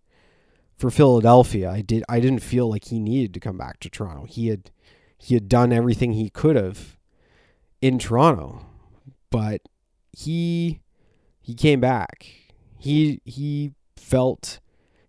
for 0.78 0.90
Philadelphia, 0.90 1.70
I 1.72 1.82
did 1.82 2.04
I 2.10 2.20
didn't 2.20 2.44
feel 2.44 2.70
like 2.70 2.86
he 2.86 3.00
needed 3.00 3.34
to 3.34 3.40
come 3.40 3.58
back 3.58 3.80
to 3.82 3.90
Toronto. 3.90 4.26
He 4.26 4.48
had 4.48 4.72
he 5.18 5.34
had 5.34 5.50
done 5.50 5.72
everything 5.72 6.14
he 6.14 6.30
could 6.30 6.56
have 6.56 6.98
in 7.82 8.00
Toronto, 8.00 8.66
but 9.30 9.62
he 10.12 10.82
he 11.50 11.56
came 11.56 11.80
back. 11.80 12.28
He 12.78 13.22
he 13.26 13.72
felt 13.98 14.60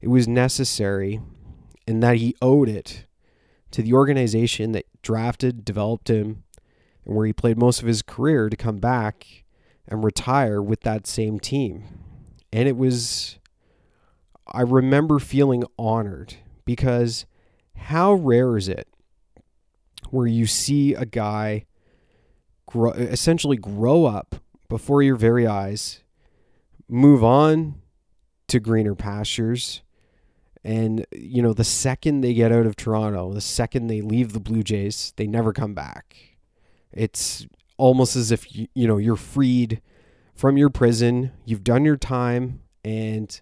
it 0.01 0.09
was 0.09 0.27
necessary 0.27 1.21
and 1.87 2.03
that 2.03 2.17
he 2.17 2.35
owed 2.41 2.67
it 2.67 3.05
to 3.73 3.83
the 3.83 3.93
organization 3.93 4.73
that 4.73 4.87
drafted, 5.03 5.67
developed 5.67 6.09
him, 6.09 6.45
and 7.05 7.15
where 7.15 7.27
he 7.27 7.35
played 7.35 7.59
most 7.59 7.83
of 7.83 7.87
his 7.87 8.01
career 8.01 8.49
to 8.49 8.57
come 8.57 8.79
back 8.79 9.45
and 9.87 10.03
retire 10.03 10.63
with 10.63 10.81
that 10.81 11.07
same 11.07 11.39
team. 11.39 11.85
And 12.51 12.67
it 12.67 12.79
was 12.79 13.39
I 14.47 14.63
remember 14.63 15.19
feeling 15.19 15.65
honored 15.79 16.37
because 16.65 17.27
how 17.77 18.15
rare 18.15 18.57
is 18.57 18.67
it 18.67 18.89
where 20.09 20.27
you 20.27 20.47
see 20.47 20.95
a 20.95 21.05
guy 21.05 21.67
grow, 22.65 22.93
essentially 22.93 23.59
grow 23.59 24.07
up 24.07 24.37
before 24.71 25.03
your 25.03 25.17
very 25.17 25.47
eyes, 25.47 26.01
move 26.91 27.23
on 27.23 27.77
to 28.49 28.61
greener 28.61 28.95
pastures, 28.95 29.83
and 30.65 31.07
you 31.13 31.41
know 31.41 31.53
the 31.53 31.65
second 31.65 32.21
they 32.21 32.35
get 32.35 32.53
out 32.53 32.67
of 32.67 32.77
Toronto, 32.77 33.33
the 33.33 33.41
second 33.41 33.87
they 33.87 34.01
leave 34.01 34.33
the 34.33 34.41
Blue 34.41 34.63
Jays, 34.63 35.13
they 35.17 35.27
never 35.27 35.53
come 35.53 35.75
back. 35.75 36.17
It's 36.93 37.47
almost 37.77 38.17
as 38.17 38.31
if 38.31 38.55
you, 38.55 38.67
you 38.75 38.87
know 38.87 38.99
you're 38.99 39.17
freed 39.17 39.81
from 40.35 40.57
your 40.57 40.71
prison, 40.71 41.33
you've 41.45 41.65
done 41.65 41.85
your 41.85 41.97
time, 41.97 42.61
and 42.85 43.41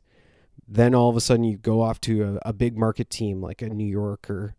then 0.66 0.94
all 0.94 1.08
of 1.08 1.16
a 1.16 1.20
sudden 1.20 1.44
you 1.44 1.56
go 1.56 1.80
off 1.80 2.00
to 2.02 2.38
a, 2.44 2.50
a 2.50 2.52
big 2.52 2.76
market 2.76 3.08
team 3.08 3.40
like 3.40 3.62
a 3.62 3.68
New 3.68 3.86
York 3.86 4.28
or 4.28 4.54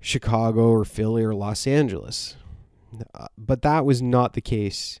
Chicago 0.00 0.68
or 0.68 0.84
Philly 0.84 1.22
or 1.22 1.34
Los 1.34 1.66
Angeles. 1.66 2.36
Uh, 3.14 3.26
but 3.36 3.62
that 3.62 3.84
was 3.84 4.00
not 4.00 4.32
the 4.32 4.40
case 4.40 5.00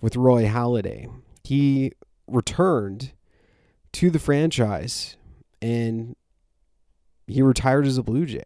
with 0.00 0.16
Roy 0.16 0.44
Halladay. 0.44 1.12
He 1.42 1.92
returned 2.26 3.12
to 3.92 4.10
the 4.10 4.18
franchise 4.18 5.16
and 5.62 6.16
he 7.26 7.42
retired 7.42 7.86
as 7.86 7.96
a 7.96 8.02
Blue 8.02 8.26
Jay. 8.26 8.42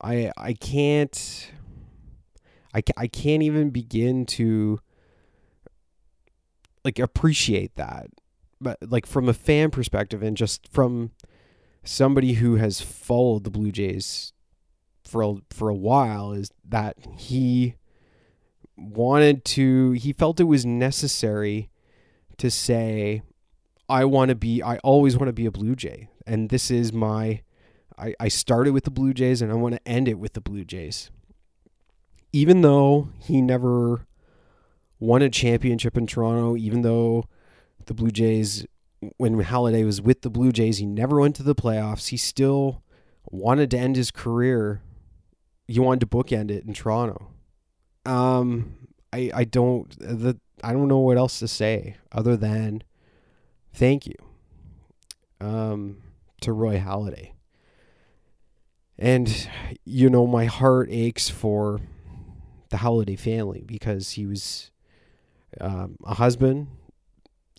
I 0.00 0.30
I 0.36 0.52
can't 0.52 1.50
I, 2.74 2.82
I 2.96 3.06
can't 3.06 3.42
even 3.42 3.70
begin 3.70 4.26
to 4.26 4.80
like 6.84 6.98
appreciate 6.98 7.74
that 7.76 8.08
but 8.60 8.78
like 8.82 9.06
from 9.06 9.28
a 9.28 9.32
fan 9.32 9.70
perspective 9.70 10.22
and 10.22 10.36
just 10.36 10.68
from 10.68 11.12
somebody 11.82 12.34
who 12.34 12.56
has 12.56 12.80
followed 12.80 13.44
the 13.44 13.50
Blue 13.50 13.72
Jays 13.72 14.32
for 15.04 15.22
a, 15.22 15.34
for 15.50 15.68
a 15.68 15.74
while 15.74 16.32
is 16.32 16.50
that 16.68 16.96
he 17.16 17.76
wanted 18.76 19.44
to 19.44 19.92
he 19.92 20.12
felt 20.12 20.40
it 20.40 20.44
was 20.44 20.66
necessary 20.66 21.70
to 22.36 22.50
say 22.50 23.22
I 23.88 24.04
want 24.04 24.28
to 24.28 24.34
be 24.34 24.62
I 24.62 24.78
always 24.78 25.16
want 25.16 25.28
to 25.28 25.32
be 25.32 25.46
a 25.46 25.50
Blue 25.50 25.74
Jay 25.74 26.08
and 26.26 26.50
this 26.50 26.70
is 26.70 26.92
my 26.92 27.40
I, 27.98 28.14
I 28.20 28.28
started 28.28 28.72
with 28.72 28.84
the 28.84 28.90
Blue 28.90 29.14
Jays 29.14 29.40
and 29.40 29.50
I 29.50 29.54
want 29.54 29.74
to 29.74 29.88
end 29.88 30.08
it 30.08 30.18
with 30.18 30.34
the 30.34 30.40
Blue 30.40 30.64
Jays. 30.64 31.10
Even 32.32 32.60
though 32.60 33.08
he 33.18 33.40
never 33.40 34.06
won 34.98 35.22
a 35.22 35.30
championship 35.30 35.96
in 35.96 36.06
Toronto, 36.06 36.56
even 36.56 36.82
though 36.82 37.24
the 37.86 37.94
Blue 37.94 38.10
Jays, 38.10 38.66
when 39.16 39.42
Halladay 39.42 39.84
was 39.84 40.02
with 40.02 40.22
the 40.22 40.30
Blue 40.30 40.52
Jays, 40.52 40.78
he 40.78 40.86
never 40.86 41.20
went 41.20 41.36
to 41.36 41.42
the 41.42 41.54
playoffs. 41.54 42.08
He 42.08 42.16
still 42.16 42.82
wanted 43.30 43.70
to 43.70 43.78
end 43.78 43.96
his 43.96 44.10
career. 44.10 44.82
He 45.66 45.80
wanted 45.80 46.00
to 46.00 46.06
bookend 46.06 46.50
it 46.50 46.64
in 46.64 46.74
Toronto. 46.74 47.30
Um, 48.06 48.74
I 49.12 49.30
I 49.34 49.44
don't 49.44 49.90
the 49.98 50.38
I 50.62 50.72
don't 50.72 50.88
know 50.88 50.98
what 50.98 51.16
else 51.16 51.38
to 51.40 51.48
say 51.48 51.96
other 52.12 52.36
than 52.36 52.82
thank 53.72 54.06
you. 54.06 54.14
Um, 55.40 55.98
to 56.40 56.52
Roy 56.52 56.78
Halladay. 56.78 57.32
And 58.98 59.48
you 59.84 60.08
know, 60.08 60.26
my 60.26 60.46
heart 60.46 60.88
aches 60.90 61.28
for 61.28 61.80
the 62.70 62.78
Halladay 62.78 63.18
family 63.18 63.62
because 63.66 64.12
he 64.12 64.26
was 64.26 64.70
um, 65.60 65.96
a 66.04 66.14
husband, 66.14 66.68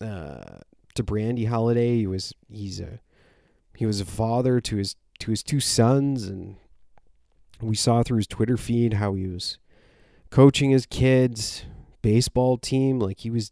uh, 0.01 0.59
to 0.95 1.03
Brandy 1.03 1.45
Halladay. 1.45 1.97
He 1.97 2.07
was 2.07 2.33
he's 2.49 2.79
a 2.79 2.99
he 3.75 3.85
was 3.85 4.01
a 4.01 4.05
father 4.05 4.59
to 4.61 4.77
his 4.77 4.95
to 5.19 5.31
his 5.31 5.43
two 5.43 5.59
sons, 5.59 6.27
and 6.27 6.57
we 7.61 7.75
saw 7.75 8.03
through 8.03 8.17
his 8.17 8.27
Twitter 8.27 8.57
feed 8.57 8.95
how 8.95 9.13
he 9.13 9.27
was 9.27 9.57
coaching 10.29 10.71
his 10.71 10.85
kids' 10.85 11.65
baseball 12.01 12.57
team. 12.57 12.99
Like 12.99 13.19
he 13.19 13.29
was 13.29 13.51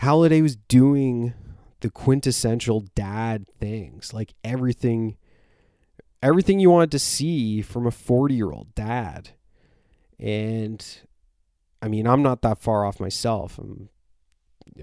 Halladay 0.00 0.42
was 0.42 0.56
doing 0.56 1.34
the 1.80 1.90
quintessential 1.90 2.80
dad 2.94 3.46
things, 3.58 4.12
like 4.12 4.34
everything 4.44 5.16
everything 6.22 6.58
you 6.58 6.70
wanted 6.70 6.90
to 6.90 6.98
see 6.98 7.62
from 7.62 7.86
a 7.86 7.90
40 7.90 8.34
year 8.34 8.50
old 8.50 8.74
dad. 8.74 9.30
And 10.18 10.84
I 11.82 11.88
mean, 11.88 12.06
I'm 12.06 12.22
not 12.22 12.42
that 12.42 12.58
far 12.58 12.84
off 12.84 13.00
myself. 13.00 13.58
I'm 13.58 13.88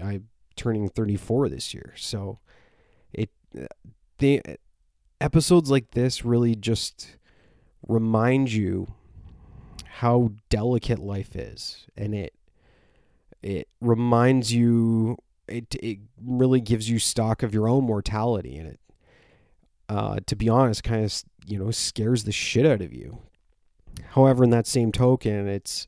I'm 0.02 0.28
turning 0.56 0.88
34 0.88 1.48
this 1.48 1.74
year. 1.74 1.92
So 1.96 2.38
it 3.12 3.30
the 4.18 4.42
episodes 5.20 5.70
like 5.70 5.90
this 5.92 6.24
really 6.24 6.54
just 6.54 7.16
remind 7.86 8.52
you 8.52 8.94
how 9.98 10.32
delicate 10.48 10.98
life 10.98 11.36
is 11.36 11.86
and 11.96 12.16
it 12.16 12.34
it 13.42 13.68
reminds 13.80 14.52
you 14.52 15.16
it 15.46 15.72
it 15.76 15.98
really 16.20 16.60
gives 16.60 16.90
you 16.90 16.98
stock 16.98 17.44
of 17.44 17.54
your 17.54 17.68
own 17.68 17.84
mortality 17.84 18.56
and 18.56 18.70
it 18.70 18.80
uh 19.88 20.18
to 20.26 20.34
be 20.34 20.48
honest 20.48 20.82
kind 20.82 21.04
of 21.04 21.22
you 21.46 21.56
know 21.56 21.70
scares 21.70 22.24
the 22.24 22.32
shit 22.32 22.66
out 22.66 22.80
of 22.80 22.92
you. 22.92 23.20
However 24.10 24.42
in 24.42 24.50
that 24.50 24.66
same 24.66 24.90
token 24.90 25.46
it's 25.46 25.86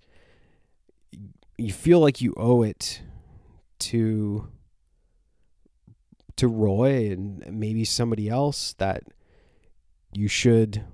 you 1.58 1.72
feel 1.72 1.98
like 1.98 2.20
you 2.20 2.32
owe 2.36 2.62
it 2.62 3.02
to 3.80 4.46
to 6.36 6.46
Roy 6.46 7.10
and 7.10 7.44
maybe 7.50 7.84
somebody 7.84 8.28
else 8.28 8.72
that 8.74 9.02
you 10.12 10.28
should 10.28 10.84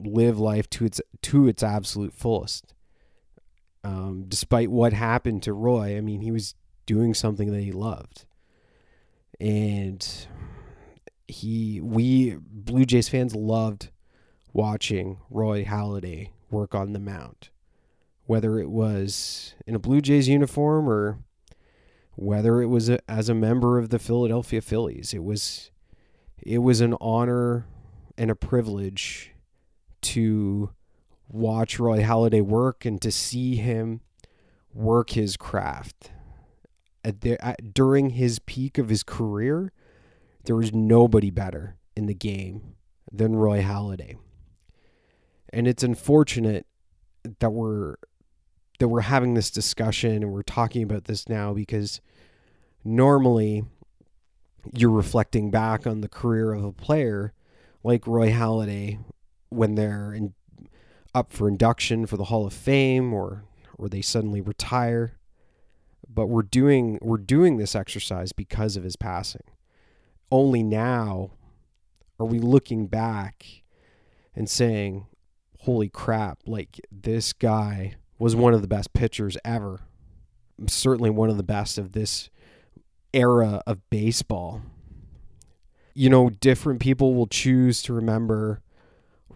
live 0.00 0.38
life 0.38 0.68
to 0.70 0.84
its 0.84 1.00
to 1.22 1.48
its 1.48 1.62
absolute 1.62 2.12
fullest. 2.12 2.74
Um, 3.84 4.24
despite 4.26 4.70
what 4.70 4.92
happened 4.92 5.42
to 5.44 5.52
Roy, 5.52 5.96
I 5.96 6.00
mean, 6.00 6.20
he 6.20 6.32
was 6.32 6.54
doing 6.86 7.14
something 7.14 7.52
that 7.52 7.62
he 7.62 7.72
loved, 7.72 8.24
and 9.40 10.26
he 11.28 11.80
we 11.80 12.36
Blue 12.40 12.84
Jays 12.84 13.08
fans 13.08 13.34
loved 13.34 13.90
watching 14.52 15.18
Roy 15.30 15.64
Halladay 15.64 16.30
work 16.50 16.74
on 16.74 16.92
the 16.92 16.98
mound. 16.98 17.50
Whether 18.24 18.58
it 18.58 18.70
was 18.70 19.54
in 19.66 19.76
a 19.76 19.78
Blue 19.78 20.00
Jays 20.00 20.28
uniform 20.28 20.88
or 20.88 21.20
whether 22.16 22.60
it 22.60 22.66
was 22.66 22.88
a, 22.88 22.98
as 23.08 23.28
a 23.28 23.34
member 23.34 23.78
of 23.78 23.90
the 23.90 23.98
Philadelphia 23.98 24.60
Phillies, 24.60 25.14
it 25.14 25.22
was 25.22 25.70
it 26.42 26.58
was 26.58 26.80
an 26.80 26.94
honor 27.00 27.66
and 28.18 28.30
a 28.30 28.34
privilege 28.34 29.32
to 30.06 30.70
watch 31.28 31.78
Roy 31.78 32.00
Halladay 32.00 32.42
work 32.42 32.84
and 32.84 33.00
to 33.02 33.10
see 33.10 33.56
him 33.56 34.00
work 34.72 35.10
his 35.10 35.36
craft. 35.36 36.10
At 37.04 37.20
the, 37.20 37.44
at, 37.44 37.72
during 37.74 38.10
his 38.10 38.38
peak 38.38 38.78
of 38.78 38.88
his 38.88 39.02
career, 39.02 39.72
there 40.44 40.56
was 40.56 40.72
nobody 40.72 41.30
better 41.30 41.76
in 41.96 42.06
the 42.06 42.14
game 42.14 42.74
than 43.12 43.36
Roy 43.36 43.62
Halladay. 43.62 44.16
And 45.52 45.66
it's 45.66 45.82
unfortunate 45.82 46.66
that 47.40 47.50
we're 47.50 47.96
that 48.78 48.88
we're 48.88 49.00
having 49.00 49.32
this 49.32 49.50
discussion 49.50 50.22
and 50.22 50.30
we're 50.30 50.42
talking 50.42 50.82
about 50.82 51.04
this 51.04 51.30
now 51.30 51.54
because 51.54 52.02
normally 52.84 53.64
you're 54.74 54.90
reflecting 54.90 55.50
back 55.50 55.86
on 55.86 56.02
the 56.02 56.08
career 56.08 56.52
of 56.52 56.62
a 56.62 56.72
player 56.72 57.32
like 57.82 58.06
Roy 58.06 58.30
Halladay 58.30 58.98
when 59.48 59.74
they're 59.74 60.12
in, 60.12 60.34
up 61.14 61.32
for 61.32 61.48
induction 61.48 62.06
for 62.06 62.16
the 62.16 62.24
Hall 62.24 62.46
of 62.46 62.52
Fame 62.52 63.12
or 63.12 63.44
or 63.78 63.88
they 63.88 64.02
suddenly 64.02 64.40
retire. 64.40 65.18
But 66.08 66.26
we're 66.26 66.42
doing 66.42 66.98
we're 67.02 67.16
doing 67.18 67.56
this 67.56 67.74
exercise 67.74 68.32
because 68.32 68.76
of 68.76 68.84
his 68.84 68.96
passing. 68.96 69.42
Only 70.30 70.62
now 70.62 71.32
are 72.18 72.26
we 72.26 72.38
looking 72.38 72.86
back 72.86 73.62
and 74.34 74.48
saying, 74.48 75.06
"Holy 75.60 75.88
crap, 75.88 76.40
like 76.46 76.80
this 76.90 77.32
guy 77.32 77.94
was 78.18 78.36
one 78.36 78.54
of 78.54 78.62
the 78.62 78.68
best 78.68 78.92
pitchers 78.92 79.36
ever. 79.44 79.80
Certainly 80.66 81.10
one 81.10 81.28
of 81.28 81.36
the 81.36 81.42
best 81.42 81.76
of 81.76 81.92
this 81.92 82.30
era 83.12 83.62
of 83.66 83.88
baseball." 83.90 84.62
You 85.94 86.10
know, 86.10 86.28
different 86.28 86.80
people 86.80 87.14
will 87.14 87.26
choose 87.26 87.82
to 87.82 87.94
remember 87.94 88.60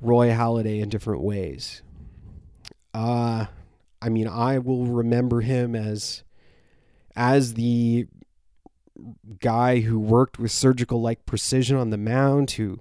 Roy 0.01 0.29
Halladay 0.29 0.81
in 0.81 0.89
different 0.89 1.23
ways. 1.23 1.83
Uh 2.93 3.47
I 4.03 4.09
mean, 4.09 4.29
I 4.29 4.59
will 4.59 4.87
remember 4.87 5.43
him 5.43 5.75
as 5.75 6.23
as 7.15 7.55
the 7.55 8.07
guy 9.41 9.81
who 9.81 9.99
worked 9.99 10.39
with 10.39 10.51
surgical 10.51 11.01
like 11.01 11.27
precision 11.27 11.77
on 11.77 11.91
the 11.91 11.99
mound, 11.99 12.53
who 12.53 12.79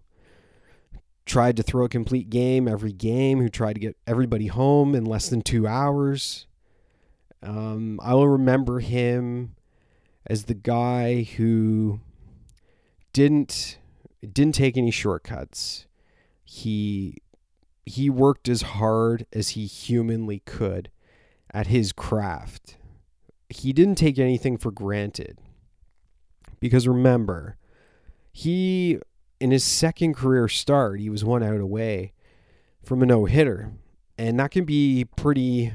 tried 1.26 1.58
to 1.58 1.64
throw 1.64 1.86
a 1.86 1.90
complete 1.90 2.30
game 2.30 2.68
every 2.68 2.94
game, 2.94 3.40
who 3.40 3.50
tried 3.50 3.74
to 3.74 3.80
get 3.80 3.98
everybody 4.08 4.48
home 4.48 4.96
in 4.96 5.06
less 5.06 5.30
than 5.30 5.42
two 5.42 5.68
hours. 5.68 6.48
Um, 7.44 8.00
I 8.04 8.14
will 8.14 8.28
remember 8.28 8.80
him 8.80 9.56
as 10.26 10.46
the 10.46 10.54
guy 10.54 11.24
who 11.24 12.00
didn't 13.14 13.78
didn't 14.22 14.56
take 14.56 14.78
any 14.78 14.92
shortcuts. 14.92 15.86
He 16.52 17.18
he 17.86 18.10
worked 18.10 18.50
as 18.50 18.64
hard 18.64 19.28
as 19.32 19.50
he 19.50 19.68
humanly 19.68 20.40
could 20.40 20.90
at 21.54 21.68
his 21.68 21.92
craft. 21.92 22.76
He 23.50 23.72
didn't 23.72 24.00
take 24.00 24.18
anything 24.18 24.58
for 24.58 24.72
granted. 24.72 25.38
Because 26.60 26.88
remember, 26.88 27.58
he, 28.32 29.00
in 29.40 29.52
his 29.52 29.64
second 29.64 30.16
career 30.16 30.48
start, 30.48 31.00
he 31.00 31.10
was 31.10 31.24
one 31.24 31.44
out 31.44 31.62
away 31.62 32.14
from 32.84 33.04
a 33.04 33.06
no 33.06 33.26
hitter. 33.26 33.72
And 34.18 34.40
that 34.40 34.50
can 34.50 34.66
be 34.66 35.06
pretty, 35.16 35.72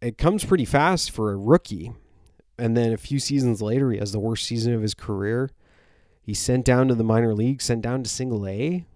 it 0.00 0.16
comes 0.16 0.42
pretty 0.42 0.64
fast 0.64 1.10
for 1.10 1.32
a 1.32 1.36
rookie. 1.36 1.92
And 2.58 2.76
then 2.76 2.94
a 2.94 2.98
few 2.98 3.18
seasons 3.18 3.60
later, 3.60 3.90
he 3.90 3.98
has 3.98 4.12
the 4.12 4.20
worst 4.20 4.46
season 4.46 4.72
of 4.72 4.80
his 4.80 4.94
career. 4.94 5.50
He's 6.22 6.38
sent 6.38 6.64
down 6.64 6.88
to 6.88 6.94
the 6.94 7.04
minor 7.04 7.34
league, 7.34 7.60
sent 7.60 7.82
down 7.82 8.02
to 8.02 8.08
single 8.08 8.46
A, 8.46 8.86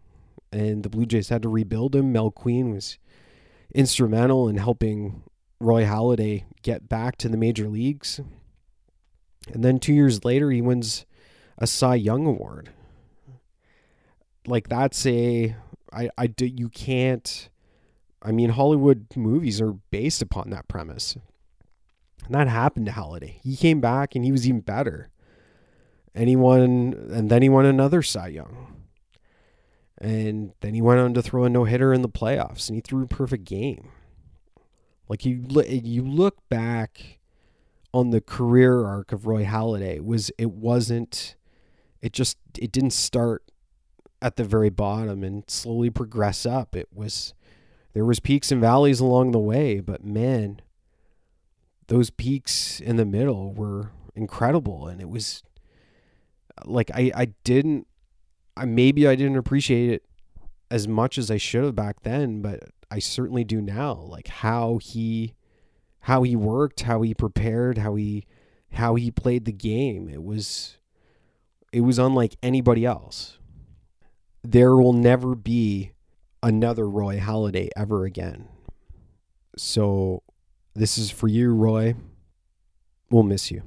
and 0.53 0.83
the 0.83 0.89
Blue 0.89 1.07
Jays 1.07 1.29
had 1.29 1.43
to 1.43 1.49
rebuild 1.49 1.95
him. 1.95 2.13
Mel 2.13 2.31
Queen 2.31 2.71
was 2.73 2.99
instrumental 3.75 4.49
in 4.49 4.57
helping 4.57 5.23
Roy 5.61 5.85
Halladay 5.85 6.45
get 6.63 6.89
back 6.89 7.17
to 7.19 7.29
the 7.29 7.37
major 7.37 7.69
leagues. 7.69 8.21
And 9.53 9.65
then 9.65 9.79
two 9.79 9.95
years 9.95 10.25
later, 10.25 10.51
he 10.51 10.61
wins 10.61 11.07
a 11.59 11.67
Cy 11.67 11.95
Young 11.95 12.27
Award. 12.27 12.71
Like 14.47 14.69
that's 14.69 15.05
a, 15.07 15.57
I, 15.93 16.11
I 16.17 16.27
do, 16.27 16.47
you 16.47 16.69
can't, 16.69 17.49
I 18.23 18.33
mean, 18.33 18.51
Hollywood 18.51 19.07
movies 19.17 19.61
are 19.61 19.73
based 19.91 20.23
upon 20.23 20.51
that 20.51 20.69
premise. 20.69 21.17
And 22.25 22.35
that 22.35 22.49
happened 22.49 22.87
to 22.87 22.93
Halladay. 22.93 23.41
He 23.43 23.57
came 23.57 23.81
back 23.81 24.15
and 24.15 24.25
he 24.25 24.33
was 24.33 24.47
even 24.49 24.61
better. 24.61 25.11
And 26.15 26.29
he 26.29 26.37
won, 26.37 26.95
and 27.13 27.31
then 27.31 27.43
he 27.43 27.49
won 27.49 27.67
another 27.67 28.03
Cy 28.03 28.29
Young. 28.29 28.76
And 29.99 30.53
then 30.61 30.75
he 30.75 30.83
went 30.83 31.01
on 31.01 31.15
to 31.15 31.23
throw 31.23 31.45
a 31.45 31.49
no 31.49 31.65
hitter 31.65 31.93
in 31.93 32.03
the 32.03 32.09
playoffs, 32.09 32.69
and 32.69 32.77
he 32.77 32.81
threw 32.81 33.05
a 33.05 33.09
perfect 33.09 33.45
game. 33.45 33.89
Like 35.09 35.25
you, 35.25 35.47
you 35.65 36.03
look 36.03 36.47
back 36.49 37.19
on 37.95 38.11
the 38.11 38.21
career 38.21 38.85
arc 38.85 39.13
of 39.13 39.27
Roy 39.27 39.45
Halladay. 39.45 40.05
Was 40.05 40.31
it 40.37 40.51
wasn't, 40.51 41.37
it 42.03 42.13
just 42.13 42.37
it 42.59 42.73
didn't 42.73 42.93
start 42.93 43.43
at 44.21 44.37
the 44.37 44.45
very 44.45 44.71
bottom 44.71 45.23
and 45.23 45.45
slowly 45.49 45.91
progress 45.91 46.45
up. 46.45 46.77
It 46.77 46.89
was 46.93 47.33
there 47.95 48.05
was 48.05 48.21
peaks 48.21 48.53
and 48.53 48.61
valleys 48.61 49.01
along 49.01 49.31
the 49.31 49.39
way, 49.39 49.81
but 49.81 50.05
man, 50.05 50.61
those 51.87 52.11
peaks 52.11 52.81
in 52.81 52.97
the 52.97 53.07
middle 53.07 53.55
were 53.55 53.93
incredible, 54.15 54.89
and 54.89 55.01
it 55.01 55.09
was 55.09 55.43
like 56.65 56.91
I 56.93 57.13
I 57.15 57.25
didn't 57.45 57.87
I 58.57 58.65
maybe 58.65 59.07
I 59.07 59.15
didn't 59.15 59.37
appreciate 59.37 59.91
it 59.91 60.05
as 60.71 60.89
much 60.89 61.19
as 61.19 61.31
I 61.31 61.37
should 61.37 61.65
have 61.65 61.75
back 61.75 62.03
then, 62.03 62.43
but 62.43 62.65
I 62.91 62.99
certainly 62.99 63.45
do 63.45 63.61
now. 63.61 63.95
Like 63.95 64.29
how 64.29 64.79
he 64.79 65.35
how 66.01 66.23
he 66.23 66.37
worked, 66.37 66.83
how 66.83 67.03
he 67.03 67.15
prepared, 67.15 67.79
how 67.79 67.97
he 67.97 68.27
how 68.73 68.95
he 68.95 69.11
played 69.11 69.45
the 69.45 69.53
game. 69.53 70.09
It 70.09 70.23
was 70.23 70.79
it 71.73 71.81
was 71.81 71.99
unlike 71.99 72.37
anybody 72.43 72.85
else. 72.85 73.39
There 74.43 74.77
will 74.77 74.93
never 74.93 75.35
be 75.35 75.93
another 76.43 76.89
Roy 76.89 77.19
Halladay 77.19 77.71
ever 77.77 78.05
again. 78.05 78.49
So 79.57 80.23
this 80.75 80.97
is 80.97 81.11
for 81.11 81.27
you, 81.29 81.53
Roy. 81.53 81.97
We'll 83.11 83.25
miss 83.25 83.51
you. 83.51 83.63